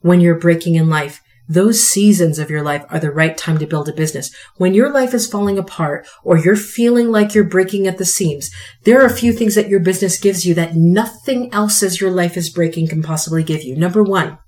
when 0.00 0.20
you're 0.20 0.38
breaking 0.38 0.76
in 0.76 0.88
life, 0.88 1.20
those 1.50 1.82
seasons 1.82 2.38
of 2.38 2.48
your 2.48 2.62
life 2.62 2.84
are 2.90 3.00
the 3.00 3.10
right 3.10 3.36
time 3.36 3.58
to 3.58 3.66
build 3.66 3.88
a 3.88 3.92
business. 3.92 4.32
When 4.56 4.72
your 4.72 4.92
life 4.92 5.12
is 5.12 5.26
falling 5.26 5.58
apart 5.58 6.06
or 6.22 6.38
you're 6.38 6.54
feeling 6.54 7.10
like 7.10 7.34
you're 7.34 7.42
breaking 7.42 7.88
at 7.88 7.98
the 7.98 8.04
seams, 8.04 8.50
there 8.84 9.02
are 9.02 9.06
a 9.06 9.10
few 9.10 9.32
things 9.32 9.56
that 9.56 9.68
your 9.68 9.80
business 9.80 10.20
gives 10.20 10.46
you 10.46 10.54
that 10.54 10.76
nothing 10.76 11.52
else 11.52 11.82
as 11.82 12.00
your 12.00 12.12
life 12.12 12.36
is 12.36 12.50
breaking 12.50 12.86
can 12.86 13.02
possibly 13.02 13.42
give 13.42 13.64
you. 13.64 13.74
Number 13.74 14.00
one, 14.04 14.38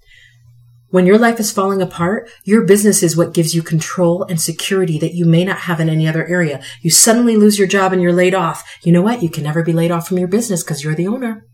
when 0.91 1.05
your 1.05 1.19
life 1.19 1.41
is 1.41 1.51
falling 1.51 1.83
apart, 1.83 2.31
your 2.45 2.65
business 2.65 3.03
is 3.03 3.17
what 3.17 3.35
gives 3.35 3.53
you 3.53 3.65
control 3.65 4.23
and 4.23 4.41
security 4.41 4.97
that 5.01 5.15
you 5.15 5.25
may 5.25 5.45
not 5.45 5.59
have 5.61 5.81
in 5.81 5.89
any 5.89 6.07
other 6.07 6.25
area. 6.25 6.63
You 6.83 6.91
suddenly 6.91 7.37
lose 7.37 7.59
your 7.59 7.67
job 7.67 7.93
and 7.93 8.01
you're 8.01 8.13
laid 8.13 8.35
off. 8.35 8.79
You 8.85 8.93
know 8.93 9.03
what? 9.03 9.25
You 9.25 9.29
can 9.29 9.43
never 9.43 9.65
be 9.65 9.73
laid 9.73 9.91
off 9.91 10.07
from 10.07 10.19
your 10.19 10.29
business 10.29 10.63
because 10.63 10.85
you're 10.85 10.95
the 10.95 11.09
owner. 11.09 11.47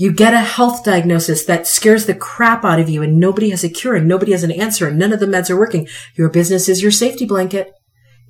You 0.00 0.10
get 0.10 0.32
a 0.32 0.40
health 0.40 0.82
diagnosis 0.82 1.44
that 1.44 1.66
scares 1.66 2.06
the 2.06 2.14
crap 2.14 2.64
out 2.64 2.80
of 2.80 2.88
you 2.88 3.02
and 3.02 3.20
nobody 3.20 3.50
has 3.50 3.62
a 3.62 3.68
cure 3.68 3.96
and 3.96 4.08
nobody 4.08 4.32
has 4.32 4.42
an 4.42 4.50
answer 4.50 4.88
and 4.88 4.98
none 4.98 5.12
of 5.12 5.20
the 5.20 5.26
meds 5.26 5.50
are 5.50 5.58
working. 5.58 5.86
Your 6.14 6.30
business 6.30 6.70
is 6.70 6.80
your 6.80 6.90
safety 6.90 7.26
blanket. 7.26 7.74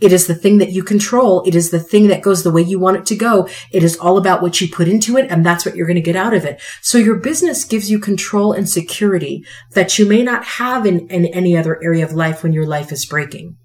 It 0.00 0.12
is 0.12 0.26
the 0.26 0.34
thing 0.34 0.58
that 0.58 0.72
you 0.72 0.82
control. 0.82 1.44
It 1.46 1.54
is 1.54 1.70
the 1.70 1.78
thing 1.78 2.08
that 2.08 2.22
goes 2.22 2.42
the 2.42 2.50
way 2.50 2.62
you 2.62 2.80
want 2.80 2.96
it 2.96 3.06
to 3.06 3.14
go. 3.14 3.48
It 3.70 3.84
is 3.84 3.96
all 3.98 4.18
about 4.18 4.42
what 4.42 4.60
you 4.60 4.66
put 4.66 4.88
into 4.88 5.16
it 5.16 5.30
and 5.30 5.46
that's 5.46 5.64
what 5.64 5.76
you're 5.76 5.86
going 5.86 5.94
to 5.94 6.00
get 6.00 6.16
out 6.16 6.34
of 6.34 6.44
it. 6.44 6.60
So 6.82 6.98
your 6.98 7.20
business 7.20 7.62
gives 7.62 7.88
you 7.88 8.00
control 8.00 8.52
and 8.52 8.68
security 8.68 9.44
that 9.74 9.96
you 9.96 10.06
may 10.06 10.24
not 10.24 10.44
have 10.44 10.86
in, 10.86 11.06
in 11.06 11.26
any 11.26 11.56
other 11.56 11.80
area 11.84 12.04
of 12.04 12.12
life 12.12 12.42
when 12.42 12.52
your 12.52 12.66
life 12.66 12.90
is 12.90 13.06
breaking. 13.06 13.58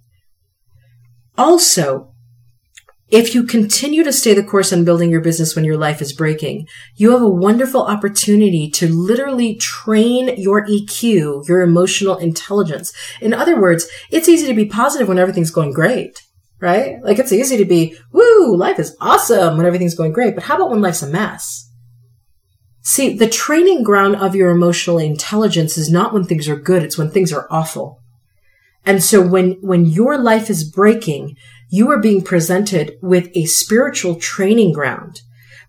Also, 1.39 2.13
if 3.09 3.35
you 3.35 3.43
continue 3.43 4.03
to 4.03 4.11
stay 4.11 4.33
the 4.33 4.43
course 4.43 4.73
on 4.73 4.83
building 4.83 5.11
your 5.11 5.21
business 5.21 5.55
when 5.55 5.65
your 5.65 5.77
life 5.77 6.01
is 6.01 6.11
breaking, 6.11 6.67
you 6.95 7.11
have 7.11 7.21
a 7.21 7.29
wonderful 7.29 7.83
opportunity 7.83 8.69
to 8.71 8.87
literally 8.87 9.55
train 9.55 10.35
your 10.37 10.65
EQ, 10.65 11.47
your 11.47 11.61
emotional 11.61 12.17
intelligence. 12.17 12.91
In 13.21 13.33
other 13.33 13.59
words, 13.59 13.87
it's 14.09 14.27
easy 14.27 14.47
to 14.47 14.53
be 14.55 14.65
positive 14.65 15.07
when 15.07 15.19
everything's 15.19 15.51
going 15.51 15.71
great 15.71 16.19
right? 16.61 17.03
Like 17.03 17.19
it's 17.19 17.31
easy 17.31 17.57
to 17.57 17.65
be, 17.65 17.97
woo, 18.11 18.55
life 18.55 18.79
is 18.79 18.95
awesome 19.01 19.57
when 19.57 19.65
everything's 19.65 19.95
going 19.95 20.13
great. 20.13 20.35
But 20.35 20.45
how 20.45 20.55
about 20.55 20.71
when 20.71 20.81
life's 20.81 21.03
a 21.03 21.07
mess? 21.07 21.69
See, 22.81 23.17
the 23.17 23.29
training 23.29 23.83
ground 23.83 24.15
of 24.15 24.35
your 24.35 24.51
emotional 24.51 24.99
intelligence 24.99 25.77
is 25.77 25.91
not 25.91 26.13
when 26.13 26.23
things 26.23 26.47
are 26.47 26.55
good. 26.55 26.83
It's 26.83 26.97
when 26.97 27.09
things 27.09 27.33
are 27.33 27.47
awful. 27.49 28.01
And 28.85 29.03
so 29.03 29.25
when, 29.25 29.53
when 29.61 29.85
your 29.85 30.17
life 30.17 30.49
is 30.49 30.69
breaking, 30.69 31.35
you 31.75 31.91
are 31.91 31.99
being 31.99 32.23
presented 32.23 32.97
with 33.01 33.29
a 33.35 33.45
spiritual 33.45 34.15
training 34.15 34.71
ground 34.71 35.21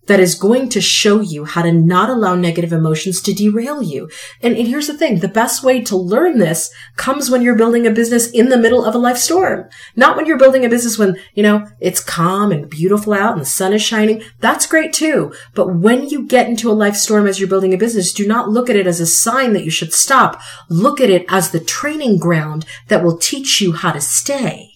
that 0.06 0.20
is 0.20 0.34
going 0.34 0.68
to 0.68 0.80
show 0.80 1.20
you 1.20 1.44
how 1.44 1.62
to 1.62 1.72
not 1.72 2.08
allow 2.08 2.34
negative 2.34 2.72
emotions 2.72 3.20
to 3.20 3.34
derail 3.34 3.82
you. 3.82 4.08
And, 4.40 4.56
and, 4.56 4.68
here's 4.68 4.86
the 4.86 4.96
thing. 4.96 5.18
The 5.18 5.28
best 5.28 5.64
way 5.64 5.80
to 5.82 5.96
learn 5.96 6.38
this 6.38 6.72
comes 6.96 7.28
when 7.28 7.42
you're 7.42 7.56
building 7.56 7.86
a 7.86 7.90
business 7.90 8.30
in 8.30 8.48
the 8.48 8.56
middle 8.56 8.84
of 8.84 8.94
a 8.94 8.98
life 8.98 9.16
storm. 9.16 9.68
Not 9.94 10.16
when 10.16 10.26
you're 10.26 10.38
building 10.38 10.64
a 10.64 10.68
business 10.68 10.98
when, 10.98 11.16
you 11.34 11.42
know, 11.42 11.66
it's 11.80 11.98
calm 12.00 12.52
and 12.52 12.70
beautiful 12.70 13.12
out 13.12 13.32
and 13.32 13.40
the 13.40 13.46
sun 13.46 13.72
is 13.72 13.82
shining. 13.82 14.22
That's 14.40 14.66
great 14.66 14.92
too. 14.92 15.34
But 15.54 15.74
when 15.74 16.08
you 16.08 16.26
get 16.26 16.48
into 16.48 16.70
a 16.70 16.72
life 16.72 16.96
storm 16.96 17.26
as 17.26 17.40
you're 17.40 17.48
building 17.48 17.74
a 17.74 17.78
business, 17.78 18.12
do 18.12 18.26
not 18.26 18.48
look 18.48 18.70
at 18.70 18.76
it 18.76 18.86
as 18.86 19.00
a 19.00 19.06
sign 19.06 19.52
that 19.54 19.64
you 19.64 19.70
should 19.70 19.92
stop. 19.92 20.40
Look 20.68 21.00
at 21.00 21.10
it 21.10 21.26
as 21.28 21.50
the 21.50 21.60
training 21.60 22.18
ground 22.18 22.64
that 22.88 23.02
will 23.02 23.18
teach 23.18 23.60
you 23.60 23.72
how 23.72 23.92
to 23.92 24.00
stay. 24.00 24.75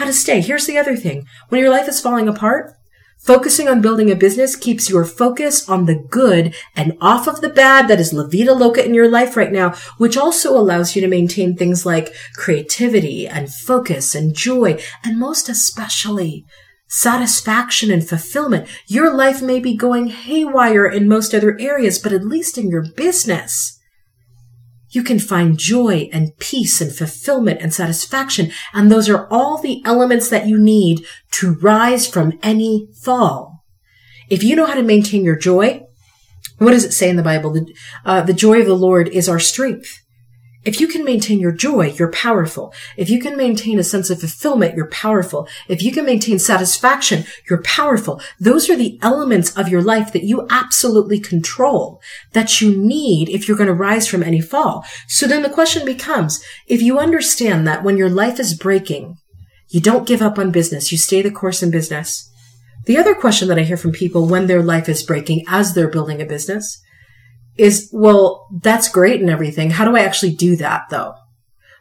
How 0.00 0.06
to 0.06 0.14
stay. 0.14 0.40
Here's 0.40 0.64
the 0.64 0.78
other 0.78 0.96
thing. 0.96 1.26
When 1.50 1.60
your 1.60 1.70
life 1.70 1.86
is 1.86 2.00
falling 2.00 2.26
apart, 2.26 2.72
Focusing 3.18 3.68
on 3.68 3.82
building 3.82 4.10
a 4.10 4.16
business 4.16 4.56
keeps 4.56 4.88
your 4.88 5.04
focus 5.04 5.68
on 5.68 5.84
the 5.84 5.94
good 5.94 6.54
and 6.74 6.96
off 7.02 7.28
of 7.28 7.42
the 7.42 7.50
bad 7.50 7.86
that 7.86 8.00
is 8.00 8.14
La 8.14 8.22
Loca 8.54 8.82
in 8.82 8.94
your 8.94 9.10
life 9.10 9.36
right 9.36 9.52
now, 9.52 9.74
which 9.98 10.16
also 10.16 10.58
allows 10.58 10.96
you 10.96 11.02
to 11.02 11.06
maintain 11.06 11.54
things 11.54 11.84
like 11.84 12.14
creativity 12.34 13.28
and 13.28 13.52
focus 13.52 14.14
and 14.14 14.34
joy, 14.34 14.80
and 15.04 15.18
most 15.18 15.50
especially 15.50 16.46
satisfaction 16.88 17.90
and 17.90 18.08
fulfillment. 18.08 18.66
Your 18.86 19.14
life 19.14 19.42
may 19.42 19.60
be 19.60 19.76
going 19.76 20.06
haywire 20.06 20.86
in 20.86 21.06
most 21.06 21.34
other 21.34 21.60
areas, 21.60 21.98
but 21.98 22.14
at 22.14 22.24
least 22.24 22.56
in 22.56 22.70
your 22.70 22.86
business, 22.96 23.78
you 24.90 25.02
can 25.02 25.18
find 25.18 25.58
joy 25.58 26.08
and 26.12 26.36
peace 26.38 26.80
and 26.80 26.92
fulfillment 26.92 27.60
and 27.60 27.72
satisfaction. 27.72 28.50
And 28.72 28.90
those 28.90 29.08
are 29.08 29.28
all 29.30 29.58
the 29.58 29.82
elements 29.84 30.28
that 30.30 30.46
you 30.46 30.58
need 30.58 31.06
to 31.32 31.54
rise 31.54 32.06
from 32.06 32.38
any 32.42 32.88
fall. 32.92 33.64
If 34.28 34.42
you 34.42 34.56
know 34.56 34.66
how 34.66 34.74
to 34.74 34.82
maintain 34.82 35.24
your 35.24 35.36
joy, 35.36 35.86
what 36.58 36.72
does 36.72 36.84
it 36.84 36.92
say 36.92 37.08
in 37.08 37.16
the 37.16 37.22
Bible? 37.22 37.52
The, 37.52 37.74
uh, 38.04 38.22
the 38.22 38.34
joy 38.34 38.60
of 38.60 38.66
the 38.66 38.74
Lord 38.74 39.08
is 39.08 39.28
our 39.28 39.40
strength. 39.40 39.99
If 40.62 40.78
you 40.78 40.88
can 40.88 41.04
maintain 41.04 41.40
your 41.40 41.52
joy, 41.52 41.92
you're 41.92 42.12
powerful. 42.12 42.74
If 42.98 43.08
you 43.08 43.18
can 43.18 43.34
maintain 43.34 43.78
a 43.78 43.82
sense 43.82 44.10
of 44.10 44.20
fulfillment, 44.20 44.76
you're 44.76 44.88
powerful. 44.88 45.48
If 45.68 45.82
you 45.82 45.90
can 45.90 46.04
maintain 46.04 46.38
satisfaction, 46.38 47.24
you're 47.48 47.62
powerful. 47.62 48.20
Those 48.38 48.68
are 48.68 48.76
the 48.76 48.98
elements 49.00 49.56
of 49.56 49.68
your 49.68 49.80
life 49.80 50.12
that 50.12 50.24
you 50.24 50.46
absolutely 50.50 51.18
control 51.18 52.02
that 52.32 52.60
you 52.60 52.76
need 52.76 53.30
if 53.30 53.48
you're 53.48 53.56
going 53.56 53.68
to 53.68 53.74
rise 53.74 54.06
from 54.06 54.22
any 54.22 54.42
fall. 54.42 54.84
So 55.08 55.26
then 55.26 55.42
the 55.42 55.48
question 55.48 55.86
becomes, 55.86 56.44
if 56.66 56.82
you 56.82 56.98
understand 56.98 57.66
that 57.66 57.82
when 57.82 57.96
your 57.96 58.10
life 58.10 58.38
is 58.38 58.52
breaking, 58.52 59.16
you 59.68 59.80
don't 59.80 60.06
give 60.06 60.20
up 60.20 60.38
on 60.38 60.50
business, 60.50 60.92
you 60.92 60.98
stay 60.98 61.22
the 61.22 61.30
course 61.30 61.62
in 61.62 61.70
business. 61.70 62.30
The 62.84 62.98
other 62.98 63.14
question 63.14 63.48
that 63.48 63.58
I 63.58 63.62
hear 63.62 63.76
from 63.78 63.92
people 63.92 64.26
when 64.26 64.46
their 64.46 64.62
life 64.62 64.90
is 64.90 65.02
breaking 65.02 65.44
as 65.48 65.72
they're 65.72 65.88
building 65.88 66.20
a 66.20 66.26
business 66.26 66.82
is, 67.60 67.90
well, 67.92 68.48
that's 68.62 68.88
great 68.88 69.20
and 69.20 69.30
everything. 69.30 69.70
How 69.70 69.84
do 69.84 69.94
I 69.96 70.00
actually 70.00 70.34
do 70.34 70.56
that 70.56 70.84
though? 70.90 71.14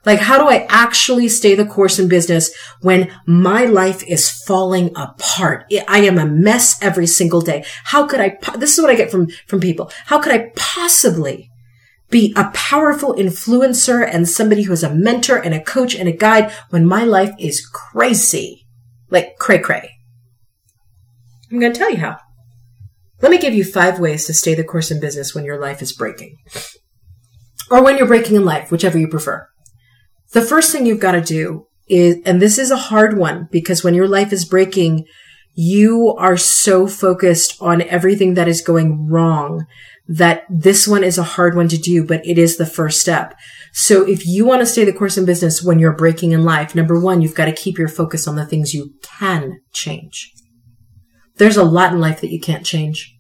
Like, 0.06 0.20
how 0.20 0.38
do 0.38 0.48
I 0.48 0.66
actually 0.70 1.28
stay 1.28 1.56
the 1.56 1.66
course 1.66 2.00
in 2.00 2.08
business 2.08 2.56
when 2.82 3.12
my 3.26 3.66
life 3.66 4.04
is 4.04 4.30
falling 4.30 4.92
apart? 4.96 5.66
I 5.88 6.00
am 6.00 6.18
a 6.18 6.26
mess 6.26 6.82
every 6.82 7.08
single 7.08 7.42
day. 7.42 7.66
How 7.86 8.08
could 8.08 8.20
I, 8.20 8.38
this 8.58 8.78
is 8.78 8.82
what 8.82 8.92
I 8.92 8.96
get 8.96 9.12
from, 9.12 9.28
from 9.48 9.60
people. 9.60 9.92
How 10.06 10.20
could 10.20 10.34
I 10.34 10.52
possibly 10.56 11.50
be 12.10 12.34
a 12.36 12.50
powerful 12.54 13.14
influencer 13.14 14.08
and 14.10 14.28
somebody 14.28 14.64
who 14.64 14.74
is 14.74 14.84
a 14.84 14.94
mentor 14.94 15.38
and 15.38 15.54
a 15.54 15.64
coach 15.64 15.96
and 15.96 16.08
a 16.08 16.14
guide 16.14 16.52
when 16.70 16.86
my 16.86 17.04
life 17.04 17.34
is 17.38 17.66
crazy? 17.66 18.66
Like 19.10 19.38
cray 19.38 19.60
cray. 19.60 19.92
I'm 21.52 21.60
going 21.60 21.74
to 21.74 21.80
tell 21.80 21.92
you 21.92 21.98
how. 21.98 22.18
Let 23.22 23.32
me 23.32 23.38
give 23.38 23.54
you 23.54 23.64
five 23.64 24.00
ways 24.00 24.26
to 24.26 24.34
stay 24.34 24.56
the 24.56 24.64
course 24.64 24.92
in 24.92 25.00
business 25.00 25.36
when 25.36 25.46
your 25.46 25.60
life 25.60 25.82
is 25.82 25.94
breaking. 25.94 26.38
Or 27.70 27.84
when 27.84 27.98
you're 27.98 28.08
breaking 28.08 28.36
in 28.36 28.46
life, 28.46 28.72
whichever 28.72 28.98
you 28.98 29.08
prefer. 29.08 29.48
The 30.32 30.42
first 30.42 30.72
thing 30.72 30.86
you've 30.86 31.00
got 31.00 31.12
to 31.14 31.22
do 31.22 31.68
is, 31.88 32.18
and 32.26 32.42
this 32.42 32.58
is 32.58 32.72
a 32.72 32.78
hard 32.78 33.18
one 33.18 33.48
because 33.52 33.84
when 33.84 33.94
your 33.94 34.08
life 34.08 34.32
is 34.32 34.46
breaking, 34.46 35.06
you 35.54 36.16
are 36.18 36.38
so 36.38 36.88
focused 36.88 37.58
on 37.60 37.82
everything 37.82 38.36
that 38.36 38.48
is 38.48 38.62
going 38.62 39.08
wrong 39.10 39.66
that 40.08 40.44
this 40.50 40.88
one 40.88 41.04
is 41.04 41.18
a 41.18 41.24
hard 41.24 41.56
one 41.56 41.68
to 41.68 41.78
do, 41.78 42.06
but 42.06 42.26
it 42.26 42.38
is 42.38 42.58
the 42.58 42.66
first 42.66 43.02
step. 43.02 43.36
So 43.74 44.08
if 44.08 44.26
you 44.26 44.46
want 44.46 44.62
to 44.62 44.66
stay 44.66 44.86
the 44.86 44.94
course 44.94 45.18
in 45.18 45.26
business 45.26 45.62
when 45.62 45.78
you're 45.78 45.96
breaking 45.96 46.32
in 46.32 46.44
life, 46.44 46.74
number 46.74 47.00
one, 47.00 47.22
you've 47.22 47.36
got 47.36 47.46
to 47.46 47.52
keep 47.52 47.78
your 47.78 47.88
focus 47.88 48.28
on 48.28 48.36
the 48.36 48.46
things 48.46 48.74
you 48.74 48.94
can 49.04 49.60
change. 49.74 50.32
There's 51.39 51.58
a 51.58 51.63
lot 51.63 51.91
in 51.91 52.00
life 52.00 52.22
that 52.22 52.31
you 52.31 52.39
can't 52.39 52.65
change. 52.65 53.15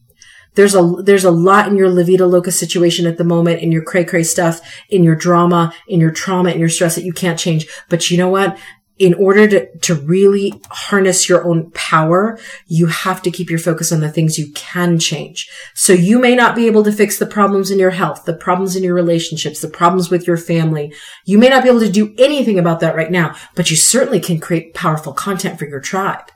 There's 0.55 0.75
a, 0.75 0.81
there's 1.03 1.25
a 1.25 1.31
lot 1.31 1.67
in 1.67 1.77
your 1.77 1.89
La 1.89 2.03
Vida 2.03 2.25
Loca 2.25 2.51
situation 2.51 3.07
at 3.07 3.17
the 3.17 3.23
moment, 3.23 3.61
in 3.61 3.71
your 3.71 3.83
cray 3.83 4.03
cray 4.03 4.23
stuff, 4.23 4.61
in 4.89 5.03
your 5.03 5.15
drama, 5.15 5.73
in 5.87 5.99
your 5.99 6.11
trauma, 6.11 6.51
in 6.51 6.59
your 6.59 6.69
stress 6.69 6.95
that 6.95 7.05
you 7.05 7.13
can't 7.13 7.39
change. 7.39 7.67
But 7.87 8.11
you 8.11 8.17
know 8.17 8.29
what? 8.29 8.57
in 8.99 9.13
order 9.13 9.47
to, 9.47 9.77
to 9.77 9.95
really 9.95 10.61
harness 10.69 11.29
your 11.29 11.47
own 11.47 11.71
power, 11.71 12.37
you 12.67 12.87
have 12.87 13.21
to 13.21 13.31
keep 13.31 13.49
your 13.49 13.57
focus 13.57 13.93
on 13.93 14.01
the 14.01 14.11
things 14.11 14.37
you 14.37 14.51
can 14.51 14.99
change. 14.99 15.49
So 15.73 15.93
you 15.93 16.19
may 16.19 16.35
not 16.35 16.53
be 16.53 16.67
able 16.67 16.83
to 16.83 16.91
fix 16.91 17.17
the 17.17 17.25
problems 17.25 17.71
in 17.71 17.79
your 17.79 17.91
health, 17.91 18.25
the 18.25 18.35
problems 18.35 18.75
in 18.75 18.83
your 18.83 18.93
relationships, 18.93 19.61
the 19.61 19.69
problems 19.69 20.09
with 20.09 20.27
your 20.27 20.35
family. 20.35 20.93
You 21.25 21.37
may 21.37 21.47
not 21.47 21.63
be 21.63 21.69
able 21.69 21.79
to 21.79 21.89
do 21.89 22.13
anything 22.17 22.59
about 22.59 22.81
that 22.81 22.95
right 22.95 23.09
now, 23.09 23.35
but 23.55 23.71
you 23.71 23.77
certainly 23.77 24.19
can 24.19 24.37
create 24.37 24.73
powerful 24.73 25.13
content 25.13 25.57
for 25.57 25.65
your 25.65 25.79
tribe. 25.79 26.29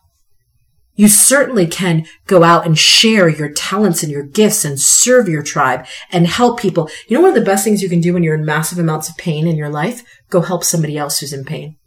You 0.96 1.08
certainly 1.08 1.66
can 1.66 2.06
go 2.28 2.44
out 2.44 2.66
and 2.66 2.78
share 2.78 3.28
your 3.28 3.52
talents 3.52 4.04
and 4.04 4.12
your 4.12 4.24
gifts 4.24 4.64
and 4.64 4.80
serve 4.80 5.28
your 5.28 5.42
tribe 5.42 5.86
and 6.12 6.28
help 6.28 6.60
people. 6.60 6.90
You 7.08 7.18
know, 7.18 7.22
one 7.22 7.30
of 7.30 7.36
the 7.36 7.50
best 7.50 7.64
things 7.64 7.82
you 7.82 7.90
can 7.90 8.02
do 8.02 8.14
when 8.14 8.22
you're 8.22 8.36
in 8.36 8.46
massive 8.46 8.78
amounts 8.78 9.10
of 9.10 9.18
pain 9.18 9.48
in 9.48 9.58
your 9.58 9.70
life? 9.70 10.04
Go 10.30 10.42
help 10.42 10.64
somebody 10.64 10.98
else 10.98 11.20
who's 11.20 11.34
in 11.34 11.46
pain. 11.46 11.78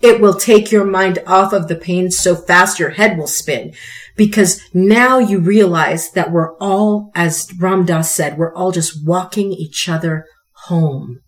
It 0.00 0.20
will 0.20 0.34
take 0.34 0.70
your 0.70 0.84
mind 0.84 1.18
off 1.26 1.54
of 1.54 1.68
the 1.68 1.76
pain 1.76 2.10
so 2.10 2.36
fast 2.36 2.78
your 2.78 2.90
head 2.90 3.16
will 3.16 3.26
spin 3.26 3.72
because 4.14 4.60
now 4.74 5.18
you 5.18 5.38
realize 5.38 6.10
that 6.10 6.30
we're 6.30 6.54
all, 6.58 7.10
as 7.14 7.50
Ram 7.58 7.86
Dass 7.86 8.14
said, 8.14 8.36
we're 8.36 8.54
all 8.54 8.72
just 8.72 9.06
walking 9.06 9.52
each 9.52 9.88
other 9.88 10.26
home. 10.66 11.20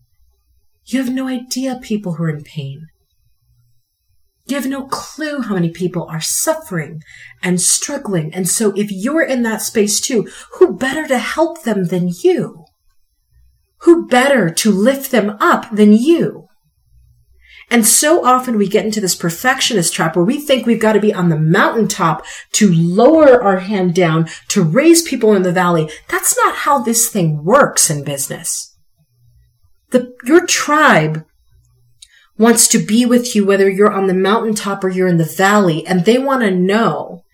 You 0.84 1.02
have 1.02 1.12
no 1.12 1.26
idea 1.26 1.78
people 1.82 2.14
who 2.14 2.24
are 2.24 2.30
in 2.30 2.44
pain. 2.44 2.86
You 4.48 4.56
have 4.56 4.66
no 4.66 4.86
clue 4.86 5.42
how 5.42 5.54
many 5.54 5.68
people 5.68 6.06
are 6.10 6.22
suffering 6.22 7.02
and 7.42 7.60
struggling. 7.60 8.32
And 8.32 8.48
so 8.48 8.72
if 8.74 8.90
you're 8.90 9.22
in 9.22 9.42
that 9.42 9.60
space 9.60 10.00
too, 10.00 10.26
who 10.54 10.76
better 10.76 11.06
to 11.06 11.18
help 11.18 11.64
them 11.64 11.84
than 11.84 12.10
you? 12.22 12.64
Who 13.82 14.08
better 14.08 14.48
to 14.48 14.72
lift 14.72 15.10
them 15.10 15.36
up 15.38 15.70
than 15.70 15.92
you? 15.92 16.48
And 17.70 17.86
so 17.86 18.24
often 18.24 18.56
we 18.56 18.66
get 18.66 18.86
into 18.86 19.02
this 19.02 19.14
perfectionist 19.14 19.92
trap 19.92 20.16
where 20.16 20.24
we 20.24 20.40
think 20.40 20.64
we've 20.64 20.80
got 20.80 20.94
to 20.94 21.00
be 21.00 21.12
on 21.12 21.28
the 21.28 21.38
mountaintop 21.38 22.24
to 22.52 22.72
lower 22.72 23.42
our 23.42 23.58
hand 23.58 23.94
down 23.94 24.28
to 24.48 24.62
raise 24.62 25.02
people 25.02 25.34
in 25.34 25.42
the 25.42 25.52
valley. 25.52 25.90
That's 26.08 26.34
not 26.38 26.56
how 26.56 26.78
this 26.78 27.10
thing 27.10 27.44
works 27.44 27.90
in 27.90 28.04
business. 28.04 28.74
The, 29.90 30.14
your 30.24 30.46
tribe 30.46 31.26
wants 32.38 32.68
to 32.68 32.78
be 32.78 33.04
with 33.04 33.34
you, 33.34 33.44
whether 33.44 33.68
you're 33.68 33.92
on 33.92 34.06
the 34.06 34.14
mountaintop 34.14 34.84
or 34.84 34.88
you're 34.88 35.08
in 35.08 35.18
the 35.18 35.24
valley, 35.24 35.86
and 35.86 36.04
they 36.04 36.18
want 36.18 36.42
to 36.42 36.50
know 36.50 37.24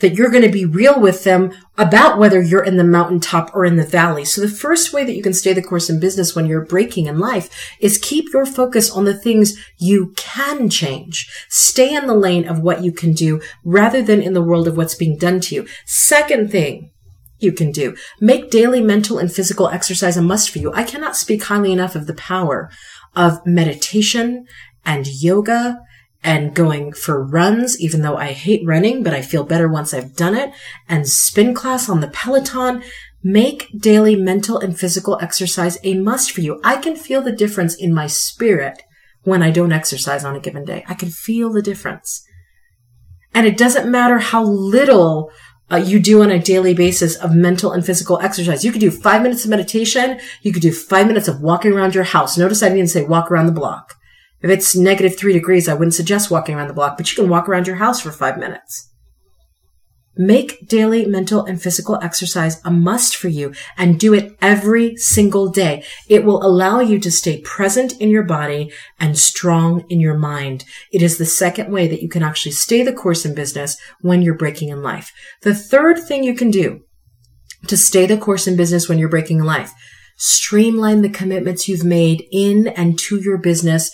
that 0.00 0.14
you're 0.14 0.30
going 0.30 0.42
to 0.42 0.50
be 0.50 0.64
real 0.64 1.00
with 1.00 1.24
them 1.24 1.52
about 1.78 2.18
whether 2.18 2.42
you're 2.42 2.64
in 2.64 2.76
the 2.76 2.84
mountaintop 2.84 3.54
or 3.54 3.64
in 3.64 3.76
the 3.76 3.86
valley. 3.86 4.24
So 4.24 4.40
the 4.40 4.48
first 4.48 4.92
way 4.92 5.04
that 5.04 5.14
you 5.14 5.22
can 5.22 5.32
stay 5.32 5.52
the 5.52 5.62
course 5.62 5.88
in 5.88 6.00
business 6.00 6.34
when 6.34 6.46
you're 6.46 6.64
breaking 6.64 7.06
in 7.06 7.18
life 7.18 7.76
is 7.80 7.98
keep 7.98 8.32
your 8.32 8.44
focus 8.44 8.90
on 8.90 9.04
the 9.04 9.14
things 9.14 9.56
you 9.78 10.12
can 10.16 10.68
change. 10.68 11.30
Stay 11.48 11.94
in 11.94 12.06
the 12.06 12.14
lane 12.14 12.46
of 12.48 12.60
what 12.60 12.82
you 12.82 12.92
can 12.92 13.12
do 13.12 13.40
rather 13.64 14.02
than 14.02 14.20
in 14.20 14.34
the 14.34 14.42
world 14.42 14.66
of 14.66 14.76
what's 14.76 14.96
being 14.96 15.16
done 15.16 15.40
to 15.40 15.54
you. 15.54 15.66
Second 15.86 16.50
thing, 16.50 16.90
you 17.38 17.52
can 17.52 17.70
do. 17.70 17.96
Make 18.20 18.50
daily 18.50 18.80
mental 18.80 19.18
and 19.18 19.32
physical 19.32 19.68
exercise 19.68 20.16
a 20.16 20.22
must 20.22 20.50
for 20.50 20.58
you. 20.58 20.72
I 20.72 20.82
cannot 20.82 21.16
speak 21.16 21.44
highly 21.44 21.72
enough 21.72 21.94
of 21.94 22.06
the 22.06 22.14
power 22.14 22.70
of 23.16 23.44
meditation 23.46 24.46
and 24.84 25.06
yoga 25.06 25.80
and 26.22 26.54
going 26.54 26.92
for 26.92 27.22
runs, 27.22 27.78
even 27.78 28.00
though 28.00 28.16
I 28.16 28.32
hate 28.32 28.66
running, 28.66 29.02
but 29.02 29.12
I 29.12 29.20
feel 29.20 29.44
better 29.44 29.68
once 29.68 29.92
I've 29.92 30.16
done 30.16 30.34
it, 30.34 30.52
and 30.88 31.06
spin 31.08 31.54
class 31.54 31.88
on 31.88 32.00
the 32.00 32.08
Peloton. 32.08 32.82
Make 33.22 33.70
daily 33.78 34.16
mental 34.16 34.58
and 34.58 34.78
physical 34.78 35.18
exercise 35.22 35.78
a 35.82 35.94
must 35.94 36.30
for 36.32 36.40
you. 36.42 36.60
I 36.62 36.76
can 36.76 36.96
feel 36.96 37.22
the 37.22 37.32
difference 37.32 37.74
in 37.74 37.94
my 37.94 38.06
spirit 38.06 38.82
when 39.22 39.42
I 39.42 39.50
don't 39.50 39.72
exercise 39.72 40.24
on 40.24 40.36
a 40.36 40.40
given 40.40 40.64
day. 40.64 40.84
I 40.88 40.94
can 40.94 41.10
feel 41.10 41.50
the 41.50 41.62
difference. 41.62 42.22
And 43.32 43.46
it 43.46 43.56
doesn't 43.56 43.90
matter 43.90 44.18
how 44.18 44.44
little 44.44 45.30
uh, 45.70 45.76
you 45.76 45.98
do 45.98 46.22
on 46.22 46.30
a 46.30 46.38
daily 46.38 46.74
basis 46.74 47.16
of 47.16 47.34
mental 47.34 47.72
and 47.72 47.84
physical 47.84 48.20
exercise. 48.20 48.64
You 48.64 48.72
could 48.72 48.80
do 48.80 48.90
five 48.90 49.22
minutes 49.22 49.44
of 49.44 49.50
meditation. 49.50 50.20
You 50.42 50.52
could 50.52 50.62
do 50.62 50.72
five 50.72 51.06
minutes 51.06 51.28
of 51.28 51.40
walking 51.40 51.72
around 51.72 51.94
your 51.94 52.04
house. 52.04 52.36
Notice 52.36 52.62
I 52.62 52.68
didn't 52.68 52.88
say 52.88 53.04
walk 53.04 53.30
around 53.30 53.46
the 53.46 53.52
block. 53.52 53.94
If 54.42 54.50
it's 54.50 54.76
negative 54.76 55.16
three 55.16 55.32
degrees, 55.32 55.68
I 55.68 55.74
wouldn't 55.74 55.94
suggest 55.94 56.30
walking 56.30 56.54
around 56.54 56.68
the 56.68 56.74
block, 56.74 56.98
but 56.98 57.10
you 57.10 57.16
can 57.16 57.30
walk 57.30 57.48
around 57.48 57.66
your 57.66 57.76
house 57.76 58.00
for 58.00 58.10
five 58.10 58.36
minutes. 58.36 58.90
Make 60.16 60.68
daily 60.68 61.06
mental 61.06 61.44
and 61.44 61.60
physical 61.60 61.98
exercise 62.00 62.60
a 62.64 62.70
must 62.70 63.16
for 63.16 63.28
you 63.28 63.52
and 63.76 63.98
do 63.98 64.14
it 64.14 64.36
every 64.40 64.96
single 64.96 65.48
day. 65.48 65.82
It 66.08 66.24
will 66.24 66.44
allow 66.44 66.80
you 66.80 67.00
to 67.00 67.10
stay 67.10 67.40
present 67.40 68.00
in 68.00 68.10
your 68.10 68.22
body 68.22 68.72
and 69.00 69.18
strong 69.18 69.84
in 69.88 69.98
your 69.98 70.16
mind. 70.16 70.64
It 70.92 71.02
is 71.02 71.18
the 71.18 71.26
second 71.26 71.72
way 71.72 71.88
that 71.88 72.02
you 72.02 72.08
can 72.08 72.22
actually 72.22 72.52
stay 72.52 72.82
the 72.82 72.92
course 72.92 73.24
in 73.24 73.34
business 73.34 73.76
when 74.00 74.22
you're 74.22 74.38
breaking 74.38 74.68
in 74.68 74.82
life. 74.82 75.12
The 75.42 75.54
third 75.54 75.98
thing 75.98 76.22
you 76.22 76.34
can 76.34 76.50
do 76.50 76.84
to 77.66 77.76
stay 77.76 78.06
the 78.06 78.18
course 78.18 78.46
in 78.46 78.56
business 78.56 78.88
when 78.88 78.98
you're 78.98 79.08
breaking 79.08 79.38
in 79.38 79.44
life, 79.44 79.72
streamline 80.16 81.02
the 81.02 81.08
commitments 81.08 81.66
you've 81.66 81.84
made 81.84 82.24
in 82.30 82.68
and 82.68 82.98
to 82.98 83.20
your 83.20 83.38
business 83.38 83.90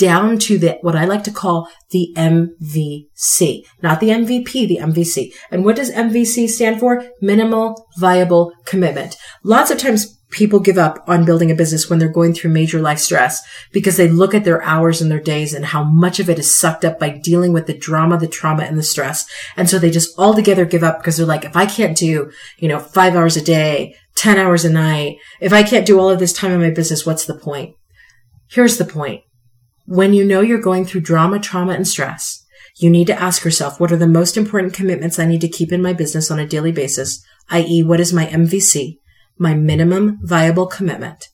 down 0.00 0.38
to 0.38 0.58
the, 0.58 0.78
what 0.80 0.96
I 0.96 1.04
like 1.04 1.22
to 1.24 1.30
call 1.30 1.68
the 1.90 2.12
MVC, 2.16 3.64
not 3.82 4.00
the 4.00 4.08
MVP, 4.08 4.66
the 4.66 4.78
MVC. 4.80 5.34
And 5.50 5.62
what 5.62 5.76
does 5.76 5.92
MVC 5.92 6.48
stand 6.48 6.80
for? 6.80 7.04
Minimal 7.20 7.86
viable 7.98 8.52
commitment. 8.64 9.16
Lots 9.44 9.70
of 9.70 9.76
times 9.76 10.18
people 10.30 10.58
give 10.58 10.78
up 10.78 11.04
on 11.06 11.26
building 11.26 11.50
a 11.50 11.54
business 11.54 11.90
when 11.90 11.98
they're 11.98 12.08
going 12.08 12.32
through 12.32 12.52
major 12.52 12.80
life 12.80 12.98
stress 12.98 13.42
because 13.72 13.98
they 13.98 14.08
look 14.08 14.32
at 14.32 14.44
their 14.44 14.62
hours 14.62 15.02
and 15.02 15.10
their 15.10 15.20
days 15.20 15.52
and 15.52 15.66
how 15.66 15.84
much 15.84 16.18
of 16.18 16.30
it 16.30 16.38
is 16.38 16.58
sucked 16.58 16.84
up 16.84 16.98
by 16.98 17.10
dealing 17.10 17.52
with 17.52 17.66
the 17.66 17.76
drama, 17.76 18.16
the 18.16 18.28
trauma 18.28 18.62
and 18.62 18.78
the 18.78 18.82
stress. 18.82 19.26
And 19.56 19.68
so 19.68 19.78
they 19.78 19.90
just 19.90 20.18
altogether 20.18 20.64
give 20.64 20.82
up 20.82 20.98
because 20.98 21.18
they're 21.18 21.26
like, 21.26 21.44
if 21.44 21.56
I 21.56 21.66
can't 21.66 21.96
do, 21.96 22.30
you 22.58 22.68
know, 22.68 22.78
five 22.78 23.14
hours 23.16 23.36
a 23.36 23.44
day, 23.44 23.96
10 24.14 24.38
hours 24.38 24.64
a 24.64 24.72
night, 24.72 25.18
if 25.40 25.52
I 25.52 25.62
can't 25.62 25.86
do 25.86 26.00
all 26.00 26.08
of 26.08 26.20
this 26.20 26.32
time 26.32 26.52
in 26.52 26.60
my 26.60 26.70
business, 26.70 27.04
what's 27.04 27.26
the 27.26 27.34
point? 27.34 27.74
Here's 28.48 28.78
the 28.78 28.86
point. 28.86 29.22
When 29.86 30.12
you 30.12 30.24
know 30.24 30.40
you're 30.40 30.60
going 30.60 30.84
through 30.84 31.02
drama, 31.02 31.38
trauma, 31.38 31.72
and 31.72 31.86
stress, 31.86 32.44
you 32.76 32.90
need 32.90 33.06
to 33.08 33.20
ask 33.20 33.44
yourself, 33.44 33.80
what 33.80 33.92
are 33.92 33.96
the 33.96 34.06
most 34.06 34.36
important 34.36 34.74
commitments 34.74 35.18
I 35.18 35.26
need 35.26 35.40
to 35.40 35.48
keep 35.48 35.72
in 35.72 35.82
my 35.82 35.92
business 35.92 36.30
on 36.30 36.38
a 36.38 36.46
daily 36.46 36.72
basis? 36.72 37.22
I.e., 37.50 37.82
what 37.82 38.00
is 38.00 38.12
my 38.12 38.26
MVC, 38.26 38.98
my 39.38 39.54
minimum 39.54 40.18
viable 40.22 40.66
commitment? 40.66 41.28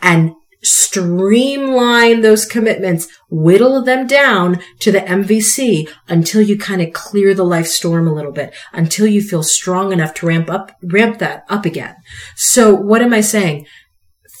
And 0.00 0.32
streamline 0.64 2.22
those 2.22 2.46
commitments, 2.46 3.06
whittle 3.28 3.82
them 3.82 4.06
down 4.06 4.60
to 4.78 4.90
the 4.90 5.00
MVC 5.00 5.88
until 6.08 6.40
you 6.40 6.58
kind 6.58 6.80
of 6.80 6.92
clear 6.92 7.34
the 7.34 7.44
life 7.44 7.66
storm 7.66 8.08
a 8.08 8.14
little 8.14 8.32
bit, 8.32 8.54
until 8.72 9.06
you 9.06 9.20
feel 9.20 9.42
strong 9.42 9.92
enough 9.92 10.14
to 10.14 10.26
ramp 10.26 10.50
up, 10.50 10.72
ramp 10.82 11.18
that 11.18 11.44
up 11.48 11.66
again. 11.66 11.94
So 12.34 12.74
what 12.74 13.02
am 13.02 13.12
I 13.12 13.20
saying? 13.20 13.66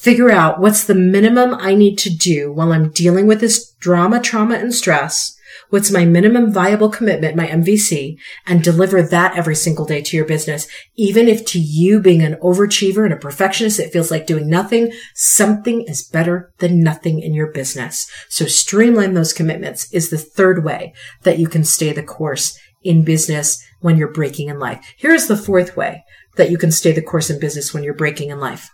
Figure 0.04 0.30
out 0.30 0.60
what's 0.60 0.84
the 0.84 0.94
minimum 0.94 1.54
I 1.54 1.74
need 1.74 1.96
to 1.98 2.10
do 2.10 2.52
while 2.52 2.72
I'm 2.72 2.90
dealing 2.90 3.26
with 3.26 3.40
this 3.40 3.72
drama, 3.80 4.20
trauma, 4.20 4.54
and 4.54 4.74
stress 4.74 5.34
What's 5.70 5.90
my 5.90 6.04
minimum 6.04 6.52
viable 6.52 6.88
commitment, 6.88 7.36
my 7.36 7.46
MVC, 7.46 8.18
and 8.46 8.62
deliver 8.62 9.02
that 9.02 9.36
every 9.36 9.56
single 9.56 9.84
day 9.84 10.02
to 10.02 10.16
your 10.16 10.26
business. 10.26 10.68
Even 10.96 11.28
if 11.28 11.44
to 11.46 11.58
you 11.58 12.00
being 12.00 12.22
an 12.22 12.36
overachiever 12.36 13.04
and 13.04 13.12
a 13.12 13.16
perfectionist, 13.16 13.80
it 13.80 13.92
feels 13.92 14.10
like 14.10 14.26
doing 14.26 14.48
nothing, 14.48 14.92
something 15.14 15.82
is 15.82 16.02
better 16.02 16.52
than 16.58 16.82
nothing 16.82 17.20
in 17.20 17.34
your 17.34 17.50
business. 17.50 18.10
So 18.28 18.46
streamline 18.46 19.14
those 19.14 19.32
commitments 19.32 19.92
is 19.92 20.10
the 20.10 20.18
third 20.18 20.64
way 20.64 20.94
that 21.22 21.38
you 21.38 21.48
can 21.48 21.64
stay 21.64 21.92
the 21.92 22.02
course 22.02 22.58
in 22.82 23.04
business 23.04 23.62
when 23.80 23.96
you're 23.96 24.12
breaking 24.12 24.48
in 24.48 24.58
life. 24.58 24.84
Here's 24.96 25.26
the 25.26 25.36
fourth 25.36 25.76
way 25.76 26.04
that 26.36 26.50
you 26.50 26.58
can 26.58 26.72
stay 26.72 26.92
the 26.92 27.02
course 27.02 27.30
in 27.30 27.40
business 27.40 27.72
when 27.72 27.82
you're 27.82 27.94
breaking 27.94 28.30
in 28.30 28.40
life. 28.40 28.73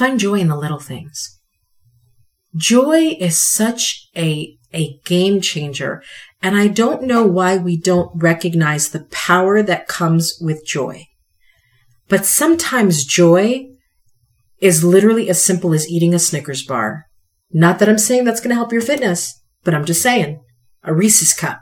Find 0.00 0.18
joy 0.18 0.36
in 0.36 0.48
the 0.48 0.56
little 0.56 0.78
things. 0.78 1.38
Joy 2.56 3.18
is 3.20 3.36
such 3.36 4.08
a 4.16 4.56
a 4.72 4.98
game 5.04 5.42
changer. 5.42 6.02
And 6.40 6.56
I 6.56 6.68
don't 6.68 7.02
know 7.02 7.26
why 7.26 7.58
we 7.58 7.76
don't 7.76 8.10
recognize 8.14 8.88
the 8.88 9.04
power 9.10 9.62
that 9.62 9.88
comes 9.88 10.38
with 10.40 10.64
joy. 10.64 11.04
But 12.08 12.24
sometimes 12.24 13.04
joy 13.04 13.66
is 14.58 14.82
literally 14.82 15.28
as 15.28 15.44
simple 15.44 15.74
as 15.74 15.86
eating 15.86 16.14
a 16.14 16.18
Snickers 16.18 16.64
bar. 16.64 17.04
Not 17.52 17.78
that 17.78 17.88
I'm 17.90 17.98
saying 17.98 18.24
that's 18.24 18.40
going 18.40 18.52
to 18.52 18.54
help 18.54 18.72
your 18.72 18.80
fitness, 18.80 19.38
but 19.64 19.74
I'm 19.74 19.84
just 19.84 20.00
saying 20.00 20.42
a 20.82 20.94
Reese's 20.94 21.34
cup. 21.34 21.60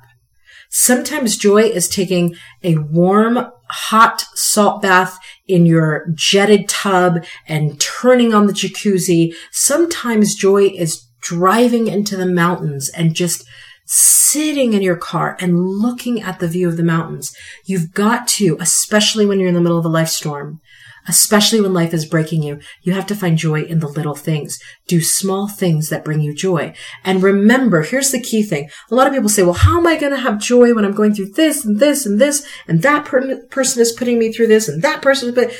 Sometimes 0.68 1.36
joy 1.36 1.62
is 1.62 1.88
taking 1.88 2.34
a 2.62 2.76
warm, 2.76 3.50
hot 3.70 4.24
salt 4.34 4.82
bath 4.82 5.18
in 5.46 5.66
your 5.66 6.06
jetted 6.14 6.68
tub 6.68 7.24
and 7.46 7.80
turning 7.80 8.34
on 8.34 8.46
the 8.46 8.52
jacuzzi. 8.52 9.34
Sometimes 9.50 10.34
joy 10.34 10.64
is 10.64 11.06
driving 11.20 11.88
into 11.88 12.16
the 12.16 12.26
mountains 12.26 12.90
and 12.90 13.14
just 13.14 13.44
sitting 13.86 14.74
in 14.74 14.82
your 14.82 14.96
car 14.96 15.36
and 15.40 15.58
looking 15.58 16.20
at 16.20 16.38
the 16.38 16.48
view 16.48 16.68
of 16.68 16.76
the 16.76 16.82
mountains. 16.82 17.34
You've 17.64 17.92
got 17.92 18.28
to, 18.28 18.58
especially 18.60 19.24
when 19.24 19.40
you're 19.40 19.48
in 19.48 19.54
the 19.54 19.62
middle 19.62 19.78
of 19.78 19.86
a 19.86 19.88
life 19.88 20.08
storm, 20.08 20.60
especially 21.08 21.60
when 21.60 21.72
life 21.72 21.94
is 21.94 22.06
breaking 22.06 22.42
you, 22.42 22.60
you 22.82 22.92
have 22.92 23.06
to 23.06 23.14
find 23.14 23.38
joy 23.38 23.62
in 23.62 23.80
the 23.80 23.88
little 23.88 24.14
things. 24.14 24.58
Do 24.86 25.00
small 25.00 25.48
things 25.48 25.88
that 25.88 26.04
bring 26.04 26.20
you 26.20 26.34
joy. 26.34 26.74
And 27.04 27.22
remember, 27.22 27.82
here's 27.82 28.10
the 28.10 28.20
key 28.20 28.42
thing. 28.42 28.68
A 28.90 28.94
lot 28.94 29.06
of 29.06 29.12
people 29.12 29.28
say, 29.28 29.42
well, 29.42 29.54
how 29.54 29.78
am 29.78 29.86
I 29.86 29.98
going 29.98 30.12
to 30.12 30.20
have 30.20 30.38
joy 30.38 30.74
when 30.74 30.84
I'm 30.84 30.94
going 30.94 31.14
through 31.14 31.30
this 31.30 31.64
and 31.64 31.80
this 31.80 32.06
and 32.06 32.20
this 32.20 32.46
and 32.68 32.82
that 32.82 33.06
per- 33.06 33.46
person 33.46 33.80
is 33.82 33.92
putting 33.92 34.18
me 34.18 34.32
through 34.32 34.48
this 34.48 34.68
and 34.68 34.82
that 34.82 35.02
person 35.02 35.30
is, 35.30 35.34
but 35.34 35.52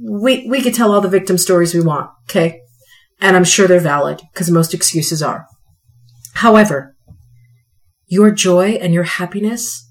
we, 0.00 0.48
we 0.48 0.62
could 0.62 0.74
tell 0.74 0.92
all 0.92 1.00
the 1.00 1.08
victim 1.08 1.36
stories 1.36 1.74
we 1.74 1.82
want. 1.82 2.10
Okay. 2.30 2.60
And 3.20 3.36
I'm 3.36 3.44
sure 3.44 3.66
they're 3.66 3.80
valid 3.80 4.22
because 4.32 4.50
most 4.50 4.74
excuses 4.74 5.22
are. 5.22 5.46
However, 6.34 6.94
your 8.06 8.30
joy 8.30 8.72
and 8.72 8.94
your 8.94 9.04
happiness, 9.04 9.85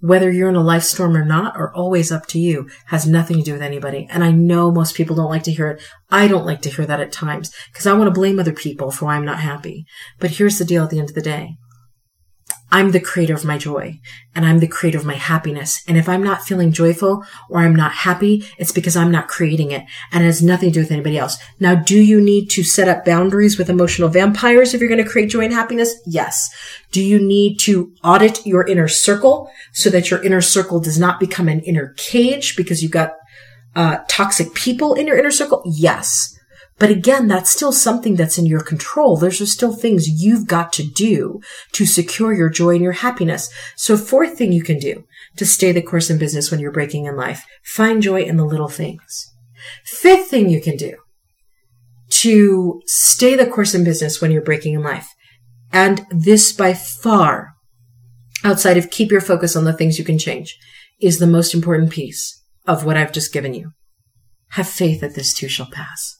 whether 0.00 0.30
you're 0.30 0.48
in 0.48 0.56
a 0.56 0.62
life 0.62 0.82
storm 0.82 1.16
or 1.16 1.24
not, 1.24 1.56
are 1.56 1.74
always 1.74 2.10
up 2.10 2.26
to 2.28 2.38
you, 2.38 2.68
has 2.86 3.06
nothing 3.06 3.38
to 3.38 3.42
do 3.42 3.52
with 3.52 3.62
anybody. 3.62 4.06
And 4.10 4.24
I 4.24 4.32
know 4.32 4.70
most 4.70 4.94
people 4.94 5.16
don't 5.16 5.30
like 5.30 5.44
to 5.44 5.52
hear 5.52 5.68
it. 5.68 5.82
I 6.10 6.28
don't 6.28 6.46
like 6.46 6.62
to 6.62 6.70
hear 6.70 6.86
that 6.86 7.00
at 7.00 7.12
times 7.12 7.52
because 7.72 7.86
I 7.86 7.92
want 7.92 8.08
to 8.08 8.18
blame 8.18 8.38
other 8.38 8.52
people 8.52 8.90
for 8.90 9.06
why 9.06 9.16
I'm 9.16 9.24
not 9.24 9.40
happy. 9.40 9.84
But 10.18 10.32
here's 10.32 10.58
the 10.58 10.64
deal 10.64 10.84
at 10.84 10.90
the 10.90 10.98
end 10.98 11.10
of 11.10 11.14
the 11.14 11.22
day. 11.22 11.56
I'm 12.72 12.92
the 12.92 13.00
creator 13.00 13.34
of 13.34 13.44
my 13.44 13.58
joy 13.58 14.00
and 14.34 14.46
I'm 14.46 14.60
the 14.60 14.68
creator 14.68 14.98
of 14.98 15.04
my 15.04 15.14
happiness. 15.14 15.82
And 15.88 15.98
if 15.98 16.08
I'm 16.08 16.22
not 16.22 16.42
feeling 16.42 16.72
joyful 16.72 17.24
or 17.48 17.60
I'm 17.60 17.74
not 17.74 17.92
happy, 17.92 18.44
it's 18.58 18.72
because 18.72 18.96
I'm 18.96 19.10
not 19.10 19.28
creating 19.28 19.72
it 19.72 19.84
and 20.12 20.22
it 20.22 20.26
has 20.26 20.42
nothing 20.42 20.70
to 20.70 20.74
do 20.74 20.80
with 20.80 20.92
anybody 20.92 21.18
else. 21.18 21.38
Now, 21.58 21.74
do 21.74 22.00
you 22.00 22.20
need 22.20 22.48
to 22.50 22.62
set 22.62 22.88
up 22.88 23.04
boundaries 23.04 23.58
with 23.58 23.70
emotional 23.70 24.08
vampires 24.08 24.72
if 24.72 24.80
you're 24.80 24.88
going 24.88 25.02
to 25.02 25.10
create 25.10 25.30
joy 25.30 25.44
and 25.44 25.52
happiness? 25.52 25.94
Yes. 26.06 26.50
Do 26.92 27.02
you 27.02 27.18
need 27.18 27.58
to 27.60 27.92
audit 28.04 28.46
your 28.46 28.66
inner 28.66 28.88
circle 28.88 29.50
so 29.72 29.90
that 29.90 30.10
your 30.10 30.22
inner 30.22 30.40
circle 30.40 30.80
does 30.80 30.98
not 30.98 31.20
become 31.20 31.48
an 31.48 31.60
inner 31.60 31.94
cage 31.96 32.56
because 32.56 32.82
you've 32.82 32.92
got 32.92 33.14
uh, 33.74 33.98
toxic 34.08 34.54
people 34.54 34.94
in 34.94 35.06
your 35.06 35.18
inner 35.18 35.30
circle? 35.30 35.62
Yes. 35.64 36.36
But 36.80 36.90
again, 36.90 37.28
that's 37.28 37.50
still 37.50 37.72
something 37.72 38.16
that's 38.16 38.38
in 38.38 38.46
your 38.46 38.62
control. 38.62 39.18
There's 39.18 39.52
still 39.52 39.74
things 39.74 40.08
you've 40.08 40.48
got 40.48 40.72
to 40.72 40.82
do 40.82 41.40
to 41.72 41.84
secure 41.84 42.32
your 42.32 42.48
joy 42.48 42.70
and 42.70 42.82
your 42.82 42.92
happiness. 42.92 43.52
So 43.76 43.98
fourth 43.98 44.38
thing 44.38 44.50
you 44.50 44.62
can 44.62 44.78
do 44.78 45.04
to 45.36 45.44
stay 45.44 45.72
the 45.72 45.82
course 45.82 46.08
in 46.08 46.18
business 46.18 46.50
when 46.50 46.58
you're 46.58 46.72
breaking 46.72 47.04
in 47.04 47.16
life, 47.16 47.44
find 47.62 48.02
joy 48.02 48.22
in 48.22 48.38
the 48.38 48.46
little 48.46 48.68
things. 48.68 49.30
Fifth 49.84 50.28
thing 50.28 50.48
you 50.48 50.58
can 50.58 50.78
do 50.78 50.96
to 52.22 52.80
stay 52.86 53.36
the 53.36 53.46
course 53.46 53.74
in 53.74 53.84
business 53.84 54.22
when 54.22 54.30
you're 54.30 54.40
breaking 54.40 54.72
in 54.72 54.82
life. 54.82 55.08
And 55.70 56.06
this 56.10 56.50
by 56.50 56.72
far, 56.72 57.52
outside 58.42 58.78
of 58.78 58.90
keep 58.90 59.10
your 59.10 59.20
focus 59.20 59.54
on 59.54 59.64
the 59.64 59.74
things 59.74 59.98
you 59.98 60.04
can 60.04 60.18
change, 60.18 60.58
is 60.98 61.18
the 61.18 61.26
most 61.26 61.52
important 61.52 61.90
piece 61.90 62.42
of 62.66 62.86
what 62.86 62.96
I've 62.96 63.12
just 63.12 63.34
given 63.34 63.52
you. 63.52 63.72
Have 64.52 64.66
faith 64.66 65.02
that 65.02 65.14
this 65.14 65.34
too 65.34 65.48
shall 65.48 65.70
pass. 65.70 66.19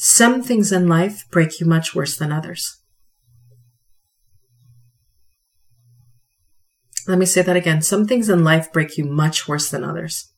Some 0.00 0.44
things 0.44 0.70
in 0.70 0.86
life 0.86 1.24
break 1.28 1.58
you 1.58 1.66
much 1.66 1.92
worse 1.92 2.16
than 2.16 2.30
others. 2.30 2.76
Let 7.08 7.18
me 7.18 7.26
say 7.26 7.42
that 7.42 7.56
again. 7.56 7.82
Some 7.82 8.06
things 8.06 8.28
in 8.28 8.44
life 8.44 8.72
break 8.72 8.96
you 8.96 9.04
much 9.04 9.48
worse 9.48 9.68
than 9.68 9.82
others. 9.82 10.32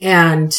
And 0.00 0.52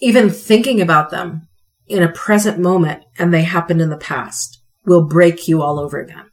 even 0.00 0.28
thinking 0.28 0.80
about 0.80 1.10
them 1.10 1.46
in 1.86 2.02
a 2.02 2.12
present 2.12 2.58
moment 2.58 3.04
and 3.16 3.32
they 3.32 3.42
happened 3.42 3.80
in 3.80 3.90
the 3.90 3.96
past 3.96 4.60
will 4.84 5.06
break 5.06 5.46
you 5.46 5.62
all 5.62 5.78
over 5.78 6.00
again. 6.00 6.30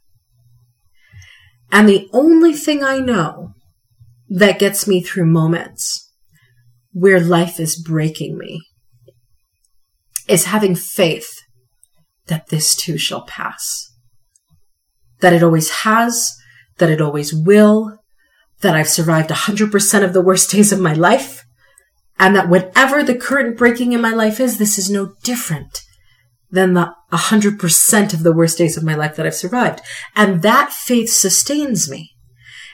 And 1.70 1.88
the 1.88 2.08
only 2.12 2.54
thing 2.54 2.82
I 2.82 2.98
know 2.98 3.52
that 4.30 4.58
gets 4.58 4.88
me 4.88 5.00
through 5.00 5.26
moments 5.26 6.10
where 6.90 7.20
life 7.20 7.60
is 7.60 7.80
breaking 7.80 8.36
me 8.36 8.62
is 10.28 10.46
having 10.46 10.74
faith 10.74 11.42
that 12.26 12.48
this 12.48 12.74
too 12.74 12.98
shall 12.98 13.22
pass. 13.22 13.90
That 15.20 15.32
it 15.32 15.42
always 15.42 15.70
has, 15.70 16.36
that 16.78 16.90
it 16.90 17.00
always 17.00 17.34
will, 17.34 17.98
that 18.60 18.74
I've 18.74 18.88
survived 18.88 19.30
100% 19.30 20.04
of 20.04 20.12
the 20.12 20.22
worst 20.22 20.50
days 20.52 20.72
of 20.72 20.80
my 20.80 20.92
life, 20.92 21.44
and 22.18 22.34
that 22.34 22.48
whatever 22.48 23.02
the 23.02 23.14
current 23.14 23.56
breaking 23.58 23.92
in 23.92 24.00
my 24.00 24.12
life 24.12 24.40
is, 24.40 24.58
this 24.58 24.78
is 24.78 24.90
no 24.90 25.12
different 25.22 25.82
than 26.50 26.74
the 26.74 26.94
100% 27.12 28.14
of 28.14 28.22
the 28.22 28.32
worst 28.32 28.58
days 28.58 28.76
of 28.76 28.84
my 28.84 28.94
life 28.94 29.16
that 29.16 29.26
I've 29.26 29.34
survived. 29.34 29.80
And 30.14 30.42
that 30.42 30.72
faith 30.72 31.10
sustains 31.10 31.90
me. 31.90 32.12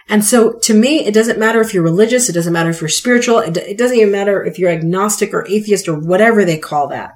And 0.09 0.25
so 0.25 0.59
to 0.63 0.75
me, 0.75 1.05
it 1.05 1.15
doesn't 1.15 1.39
matter 1.39 1.61
if 1.61 1.73
you're 1.73 1.83
religious. 1.83 2.29
It 2.29 2.35
doesn't 2.35 2.53
matter 2.53 2.71
if 2.71 2.81
you're 2.81 2.89
spiritual. 2.89 3.39
It, 3.39 3.57
it 3.57 3.79
doesn't 3.79 3.97
even 3.97 4.13
matter 4.13 4.45
if 4.45 4.59
you're 4.59 4.71
agnostic 4.71 5.33
or 5.33 5.47
atheist 5.49 5.89
or 5.89 5.99
whatever 5.99 6.45
they 6.45 6.59
call 6.59 6.89
that. 6.89 7.15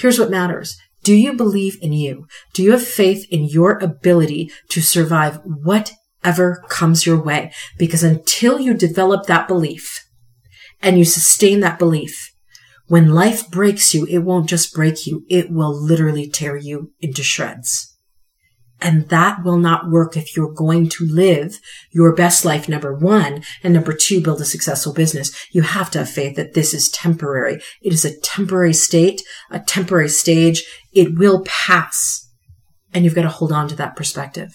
Here's 0.00 0.18
what 0.18 0.30
matters. 0.30 0.78
Do 1.02 1.14
you 1.14 1.34
believe 1.34 1.76
in 1.82 1.92
you? 1.92 2.26
Do 2.54 2.62
you 2.62 2.72
have 2.72 2.86
faith 2.86 3.26
in 3.30 3.44
your 3.44 3.78
ability 3.78 4.50
to 4.70 4.80
survive 4.80 5.40
whatever 5.44 6.64
comes 6.70 7.04
your 7.04 7.22
way? 7.22 7.52
Because 7.78 8.02
until 8.02 8.58
you 8.58 8.72
develop 8.72 9.26
that 9.26 9.46
belief 9.46 10.06
and 10.80 10.98
you 10.98 11.04
sustain 11.04 11.60
that 11.60 11.78
belief, 11.78 12.32
when 12.86 13.14
life 13.14 13.50
breaks 13.50 13.94
you, 13.94 14.06
it 14.06 14.20
won't 14.20 14.48
just 14.48 14.72
break 14.72 15.06
you. 15.06 15.24
It 15.28 15.50
will 15.50 15.78
literally 15.78 16.28
tear 16.28 16.56
you 16.56 16.92
into 17.00 17.22
shreds. 17.22 17.89
And 18.82 19.08
that 19.10 19.44
will 19.44 19.58
not 19.58 19.90
work 19.90 20.16
if 20.16 20.36
you're 20.36 20.52
going 20.52 20.88
to 20.90 21.06
live 21.06 21.60
your 21.90 22.14
best 22.14 22.44
life, 22.44 22.68
number 22.68 22.94
one, 22.94 23.42
and 23.62 23.74
number 23.74 23.92
two, 23.92 24.22
build 24.22 24.40
a 24.40 24.44
successful 24.44 24.92
business. 24.92 25.30
You 25.52 25.62
have 25.62 25.90
to 25.92 25.98
have 25.98 26.10
faith 26.10 26.36
that 26.36 26.54
this 26.54 26.72
is 26.72 26.88
temporary. 26.88 27.60
It 27.82 27.92
is 27.92 28.04
a 28.04 28.18
temporary 28.20 28.72
state, 28.72 29.22
a 29.50 29.60
temporary 29.60 30.08
stage. 30.08 30.64
It 30.92 31.18
will 31.18 31.44
pass. 31.44 32.28
And 32.92 33.04
you've 33.04 33.14
got 33.14 33.22
to 33.22 33.28
hold 33.28 33.52
on 33.52 33.68
to 33.68 33.76
that 33.76 33.96
perspective. 33.96 34.54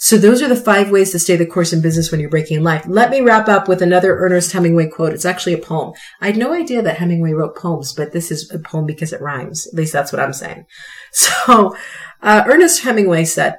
So 0.00 0.16
those 0.16 0.40
are 0.42 0.48
the 0.48 0.56
five 0.56 0.92
ways 0.92 1.10
to 1.10 1.18
stay 1.18 1.34
the 1.34 1.44
course 1.44 1.72
in 1.72 1.82
business 1.82 2.10
when 2.10 2.20
you're 2.20 2.30
breaking 2.30 2.56
in 2.56 2.62
life. 2.62 2.84
Let 2.86 3.10
me 3.10 3.20
wrap 3.20 3.48
up 3.48 3.66
with 3.66 3.82
another 3.82 4.16
Ernest 4.16 4.52
Hemingway 4.52 4.86
quote. 4.86 5.12
It's 5.12 5.24
actually 5.24 5.54
a 5.54 5.58
poem. 5.58 5.92
I 6.20 6.26
had 6.26 6.36
no 6.36 6.52
idea 6.52 6.82
that 6.82 6.98
Hemingway 6.98 7.32
wrote 7.32 7.56
poems, 7.56 7.92
but 7.92 8.12
this 8.12 8.30
is 8.30 8.48
a 8.52 8.60
poem 8.60 8.86
because 8.86 9.12
it 9.12 9.20
rhymes. 9.20 9.66
At 9.66 9.74
least 9.74 9.92
that's 9.92 10.12
what 10.12 10.20
I'm 10.20 10.32
saying. 10.32 10.64
So, 11.10 11.74
uh, 12.20 12.44
Ernest 12.46 12.82
Hemingway 12.82 13.24
said, 13.24 13.56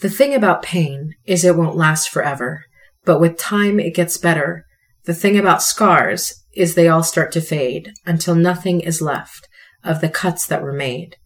the 0.00 0.10
thing 0.10 0.34
about 0.34 0.62
pain 0.62 1.14
is 1.24 1.44
it 1.44 1.56
won't 1.56 1.76
last 1.76 2.10
forever, 2.10 2.64
but 3.06 3.20
with 3.20 3.38
time 3.38 3.80
it 3.80 3.94
gets 3.94 4.18
better. 4.18 4.66
The 5.04 5.14
thing 5.14 5.38
about 5.38 5.62
scars 5.62 6.44
is 6.54 6.74
they 6.74 6.88
all 6.88 7.02
start 7.02 7.32
to 7.32 7.40
fade 7.40 7.92
until 8.04 8.34
nothing 8.34 8.80
is 8.80 9.00
left 9.00 9.48
of 9.82 10.02
the 10.02 10.10
cuts 10.10 10.46
that 10.46 10.62
were 10.62 10.74
made. 10.74 11.16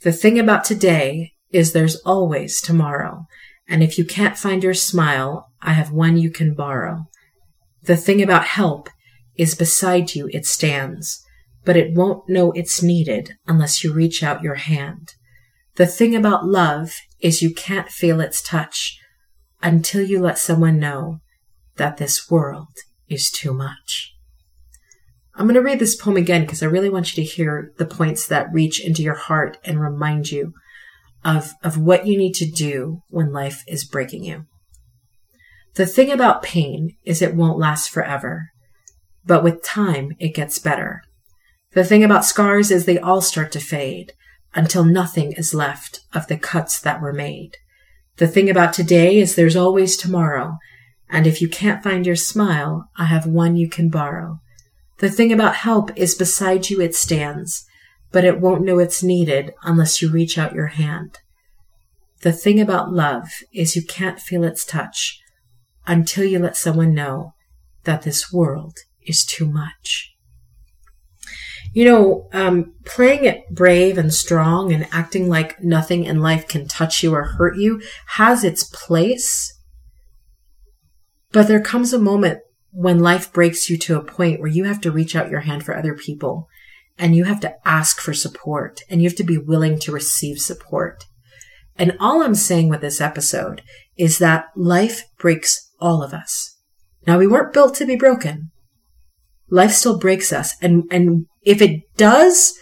The 0.00 0.12
thing 0.12 0.38
about 0.38 0.64
today 0.64 1.33
is 1.54 1.72
there's 1.72 1.96
always 2.00 2.60
tomorrow. 2.60 3.26
And 3.68 3.82
if 3.82 3.96
you 3.96 4.04
can't 4.04 4.36
find 4.36 4.62
your 4.62 4.74
smile, 4.74 5.52
I 5.62 5.72
have 5.72 5.92
one 5.92 6.16
you 6.16 6.30
can 6.30 6.54
borrow. 6.54 7.04
The 7.84 7.96
thing 7.96 8.20
about 8.20 8.44
help 8.44 8.90
is 9.36 9.54
beside 9.54 10.14
you 10.14 10.28
it 10.32 10.46
stands, 10.46 11.24
but 11.64 11.76
it 11.76 11.94
won't 11.94 12.28
know 12.28 12.52
it's 12.52 12.82
needed 12.82 13.34
unless 13.46 13.84
you 13.84 13.92
reach 13.92 14.22
out 14.22 14.42
your 14.42 14.56
hand. 14.56 15.14
The 15.76 15.86
thing 15.86 16.14
about 16.14 16.44
love 16.44 16.96
is 17.20 17.40
you 17.40 17.54
can't 17.54 17.88
feel 17.88 18.20
its 18.20 18.42
touch 18.42 18.98
until 19.62 20.02
you 20.02 20.20
let 20.20 20.38
someone 20.38 20.78
know 20.78 21.20
that 21.76 21.96
this 21.96 22.30
world 22.30 22.74
is 23.08 23.30
too 23.30 23.54
much. 23.54 24.12
I'm 25.36 25.46
going 25.46 25.54
to 25.54 25.62
read 25.62 25.78
this 25.78 25.96
poem 25.96 26.16
again 26.16 26.42
because 26.42 26.62
I 26.62 26.66
really 26.66 26.90
want 26.90 27.16
you 27.16 27.22
to 27.24 27.28
hear 27.28 27.72
the 27.78 27.86
points 27.86 28.26
that 28.28 28.52
reach 28.52 28.84
into 28.84 29.02
your 29.02 29.14
heart 29.14 29.58
and 29.64 29.80
remind 29.80 30.30
you 30.30 30.52
of, 31.24 31.52
of 31.62 31.78
what 31.78 32.06
you 32.06 32.16
need 32.18 32.34
to 32.34 32.50
do 32.50 33.02
when 33.08 33.32
life 33.32 33.64
is 33.66 33.84
breaking 33.84 34.24
you. 34.24 34.44
The 35.74 35.86
thing 35.86 36.10
about 36.10 36.42
pain 36.42 36.96
is 37.04 37.20
it 37.20 37.34
won't 37.34 37.58
last 37.58 37.90
forever, 37.90 38.50
but 39.24 39.42
with 39.42 39.64
time 39.64 40.12
it 40.18 40.34
gets 40.34 40.58
better. 40.58 41.02
The 41.72 41.84
thing 41.84 42.04
about 42.04 42.24
scars 42.24 42.70
is 42.70 42.84
they 42.84 42.98
all 42.98 43.20
start 43.20 43.50
to 43.52 43.60
fade 43.60 44.12
until 44.54 44.84
nothing 44.84 45.32
is 45.32 45.52
left 45.52 46.00
of 46.12 46.28
the 46.28 46.38
cuts 46.38 46.80
that 46.80 47.00
were 47.00 47.12
made. 47.12 47.56
The 48.18 48.28
thing 48.28 48.48
about 48.48 48.72
today 48.72 49.18
is 49.18 49.34
there's 49.34 49.56
always 49.56 49.96
tomorrow, 49.96 50.58
and 51.10 51.26
if 51.26 51.42
you 51.42 51.48
can't 51.48 51.82
find 51.82 52.06
your 52.06 52.16
smile, 52.16 52.88
I 52.96 53.06
have 53.06 53.26
one 53.26 53.56
you 53.56 53.68
can 53.68 53.88
borrow. 53.88 54.38
The 54.98 55.10
thing 55.10 55.32
about 55.32 55.56
help 55.56 55.90
is 55.96 56.14
beside 56.14 56.70
you 56.70 56.80
it 56.80 56.94
stands, 56.94 57.64
but 58.14 58.24
it 58.24 58.40
won't 58.40 58.62
know 58.62 58.78
it's 58.78 59.02
needed 59.02 59.52
unless 59.64 60.00
you 60.00 60.08
reach 60.08 60.38
out 60.38 60.54
your 60.54 60.68
hand. 60.68 61.18
The 62.22 62.30
thing 62.30 62.60
about 62.60 62.92
love 62.92 63.28
is 63.52 63.74
you 63.74 63.84
can't 63.84 64.20
feel 64.20 64.44
its 64.44 64.64
touch 64.64 65.20
until 65.84 66.24
you 66.24 66.38
let 66.38 66.56
someone 66.56 66.94
know 66.94 67.34
that 67.82 68.02
this 68.02 68.32
world 68.32 68.78
is 69.04 69.24
too 69.24 69.46
much. 69.46 70.14
You 71.72 71.86
know, 71.86 72.28
um, 72.32 72.74
playing 72.84 73.24
it 73.24 73.50
brave 73.50 73.98
and 73.98 74.14
strong 74.14 74.72
and 74.72 74.86
acting 74.92 75.28
like 75.28 75.60
nothing 75.60 76.04
in 76.04 76.20
life 76.20 76.46
can 76.46 76.68
touch 76.68 77.02
you 77.02 77.12
or 77.16 77.24
hurt 77.24 77.56
you 77.56 77.82
has 78.06 78.44
its 78.44 78.62
place. 78.62 79.58
But 81.32 81.48
there 81.48 81.60
comes 81.60 81.92
a 81.92 81.98
moment 81.98 82.42
when 82.70 83.00
life 83.00 83.32
breaks 83.32 83.68
you 83.68 83.76
to 83.78 83.98
a 83.98 84.04
point 84.04 84.38
where 84.38 84.48
you 84.48 84.62
have 84.64 84.80
to 84.82 84.92
reach 84.92 85.16
out 85.16 85.30
your 85.30 85.40
hand 85.40 85.64
for 85.64 85.76
other 85.76 85.94
people 85.94 86.48
and 86.98 87.16
you 87.16 87.24
have 87.24 87.40
to 87.40 87.54
ask 87.66 88.00
for 88.00 88.14
support 88.14 88.82
and 88.88 89.02
you 89.02 89.08
have 89.08 89.16
to 89.16 89.24
be 89.24 89.38
willing 89.38 89.78
to 89.80 89.92
receive 89.92 90.38
support. 90.38 91.04
And 91.76 91.96
all 91.98 92.22
I'm 92.22 92.36
saying 92.36 92.68
with 92.68 92.80
this 92.80 93.00
episode 93.00 93.62
is 93.96 94.18
that 94.18 94.46
life 94.54 95.02
breaks 95.18 95.70
all 95.80 96.02
of 96.02 96.12
us. 96.12 96.56
Now 97.06 97.18
we 97.18 97.26
weren't 97.26 97.52
built 97.52 97.74
to 97.76 97.86
be 97.86 97.96
broken. 97.96 98.50
Life 99.50 99.72
still 99.72 99.98
breaks 99.98 100.32
us. 100.32 100.54
And, 100.62 100.84
and 100.90 101.26
if 101.42 101.60
it 101.60 101.82
does 101.96 102.54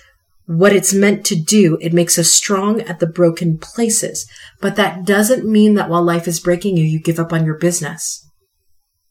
what 0.46 0.72
it's 0.72 0.92
meant 0.92 1.24
to 1.26 1.36
do, 1.36 1.78
it 1.80 1.92
makes 1.92 2.18
us 2.18 2.32
strong 2.32 2.80
at 2.82 3.00
the 3.00 3.06
broken 3.06 3.58
places. 3.58 4.28
But 4.60 4.76
that 4.76 5.04
doesn't 5.04 5.48
mean 5.48 5.74
that 5.74 5.88
while 5.88 6.02
life 6.02 6.26
is 6.26 6.40
breaking 6.40 6.76
you, 6.76 6.84
you 6.84 7.00
give 7.00 7.20
up 7.20 7.32
on 7.32 7.44
your 7.44 7.56
business. 7.56 8.26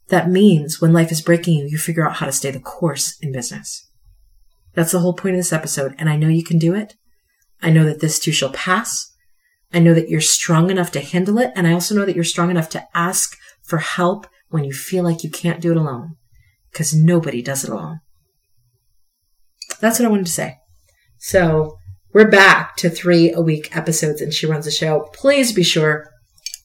That 0.09 0.29
means 0.29 0.81
when 0.81 0.91
life 0.91 1.11
is 1.11 1.21
breaking 1.21 1.57
you, 1.57 1.67
you 1.67 1.77
figure 1.77 2.05
out 2.05 2.17
how 2.17 2.25
to 2.25 2.31
stay 2.31 2.51
the 2.51 2.59
course 2.59 3.17
in 3.21 3.31
business. 3.31 3.87
That's 4.73 4.91
the 4.91 4.99
whole 4.99 5.13
point 5.13 5.35
of 5.35 5.39
this 5.39 5.53
episode. 5.53 5.95
And 5.97 6.09
I 6.09 6.15
know 6.15 6.27
you 6.27 6.43
can 6.43 6.57
do 6.57 6.73
it. 6.73 6.95
I 7.61 7.71
know 7.71 7.85
that 7.85 7.99
this 7.99 8.19
too 8.19 8.31
shall 8.31 8.51
pass. 8.51 9.11
I 9.73 9.79
know 9.79 9.93
that 9.93 10.09
you're 10.09 10.21
strong 10.21 10.69
enough 10.69 10.91
to 10.91 11.01
handle 11.01 11.37
it. 11.39 11.51
And 11.55 11.67
I 11.67 11.73
also 11.73 11.95
know 11.95 12.05
that 12.05 12.15
you're 12.15 12.23
strong 12.23 12.49
enough 12.49 12.69
to 12.69 12.85
ask 12.93 13.37
for 13.61 13.77
help 13.77 14.27
when 14.49 14.63
you 14.63 14.73
feel 14.73 15.03
like 15.03 15.23
you 15.23 15.29
can't 15.29 15.61
do 15.61 15.71
it 15.71 15.77
alone. 15.77 16.15
Because 16.71 16.93
nobody 16.93 17.41
does 17.41 17.63
it 17.63 17.69
alone. 17.69 17.99
That's 19.79 19.99
what 19.99 20.05
I 20.05 20.09
wanted 20.09 20.25
to 20.27 20.31
say. 20.31 20.57
So 21.17 21.77
we're 22.13 22.29
back 22.29 22.75
to 22.77 22.89
three 22.89 23.31
a 23.31 23.41
week 23.41 23.75
episodes 23.75 24.21
and 24.21 24.33
she 24.33 24.45
runs 24.45 24.65
the 24.65 24.71
show. 24.71 25.09
Please 25.13 25.53
be 25.53 25.63
sure 25.63 26.10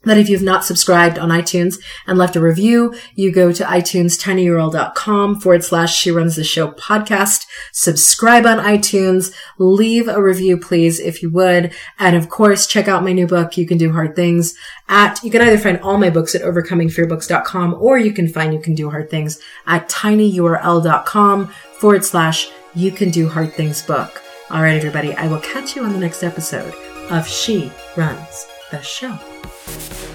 that 0.06 0.18
if 0.18 0.28
you've 0.28 0.42
not 0.42 0.64
subscribed 0.64 1.18
on 1.18 1.28
iTunes 1.28 1.78
and 2.06 2.16
left 2.16 2.36
a 2.36 2.40
review, 2.40 2.94
you 3.14 3.30
go 3.30 3.52
to 3.52 3.64
iTunes, 3.64 4.18
tinyurl.com 4.18 5.40
forward 5.40 5.64
slash 5.64 5.96
she 5.96 6.10
runs 6.10 6.36
the 6.36 6.44
show 6.44 6.70
podcast. 6.72 7.44
Subscribe 7.72 8.46
on 8.46 8.58
iTunes. 8.58 9.34
Leave 9.58 10.08
a 10.08 10.22
review, 10.22 10.56
please, 10.56 10.98
if 10.98 11.22
you 11.22 11.30
would. 11.30 11.74
And 11.98 12.16
of 12.16 12.28
course, 12.28 12.66
check 12.66 12.88
out 12.88 13.04
my 13.04 13.12
new 13.12 13.26
book, 13.26 13.58
You 13.58 13.66
Can 13.66 13.78
Do 13.78 13.92
Hard 13.92 14.16
Things 14.16 14.54
at, 14.88 15.22
you 15.24 15.30
can 15.30 15.42
either 15.42 15.58
find 15.58 15.80
all 15.80 15.98
my 15.98 16.10
books 16.10 16.34
at 16.34 16.42
overcomingfearbooks.com 16.42 17.74
or 17.80 17.98
you 17.98 18.12
can 18.12 18.28
find 18.28 18.52
You 18.52 18.60
Can 18.60 18.74
Do 18.74 18.90
Hard 18.90 19.10
Things 19.10 19.40
at 19.66 19.88
tinyurl.com 19.88 21.46
forward 21.46 22.04
slash 22.04 22.50
You 22.74 22.90
Can 22.90 23.10
Do 23.10 23.28
Hard 23.28 23.52
Things 23.52 23.82
book. 23.82 24.22
All 24.50 24.62
right, 24.62 24.76
everybody. 24.76 25.12
I 25.14 25.26
will 25.26 25.40
catch 25.40 25.74
you 25.74 25.82
on 25.82 25.92
the 25.92 25.98
next 25.98 26.22
episode 26.22 26.72
of 27.10 27.26
She 27.26 27.72
Runs 27.96 28.46
the 28.70 28.80
Show. 28.82 29.35
Thank 29.48 30.00
you. 30.00 30.05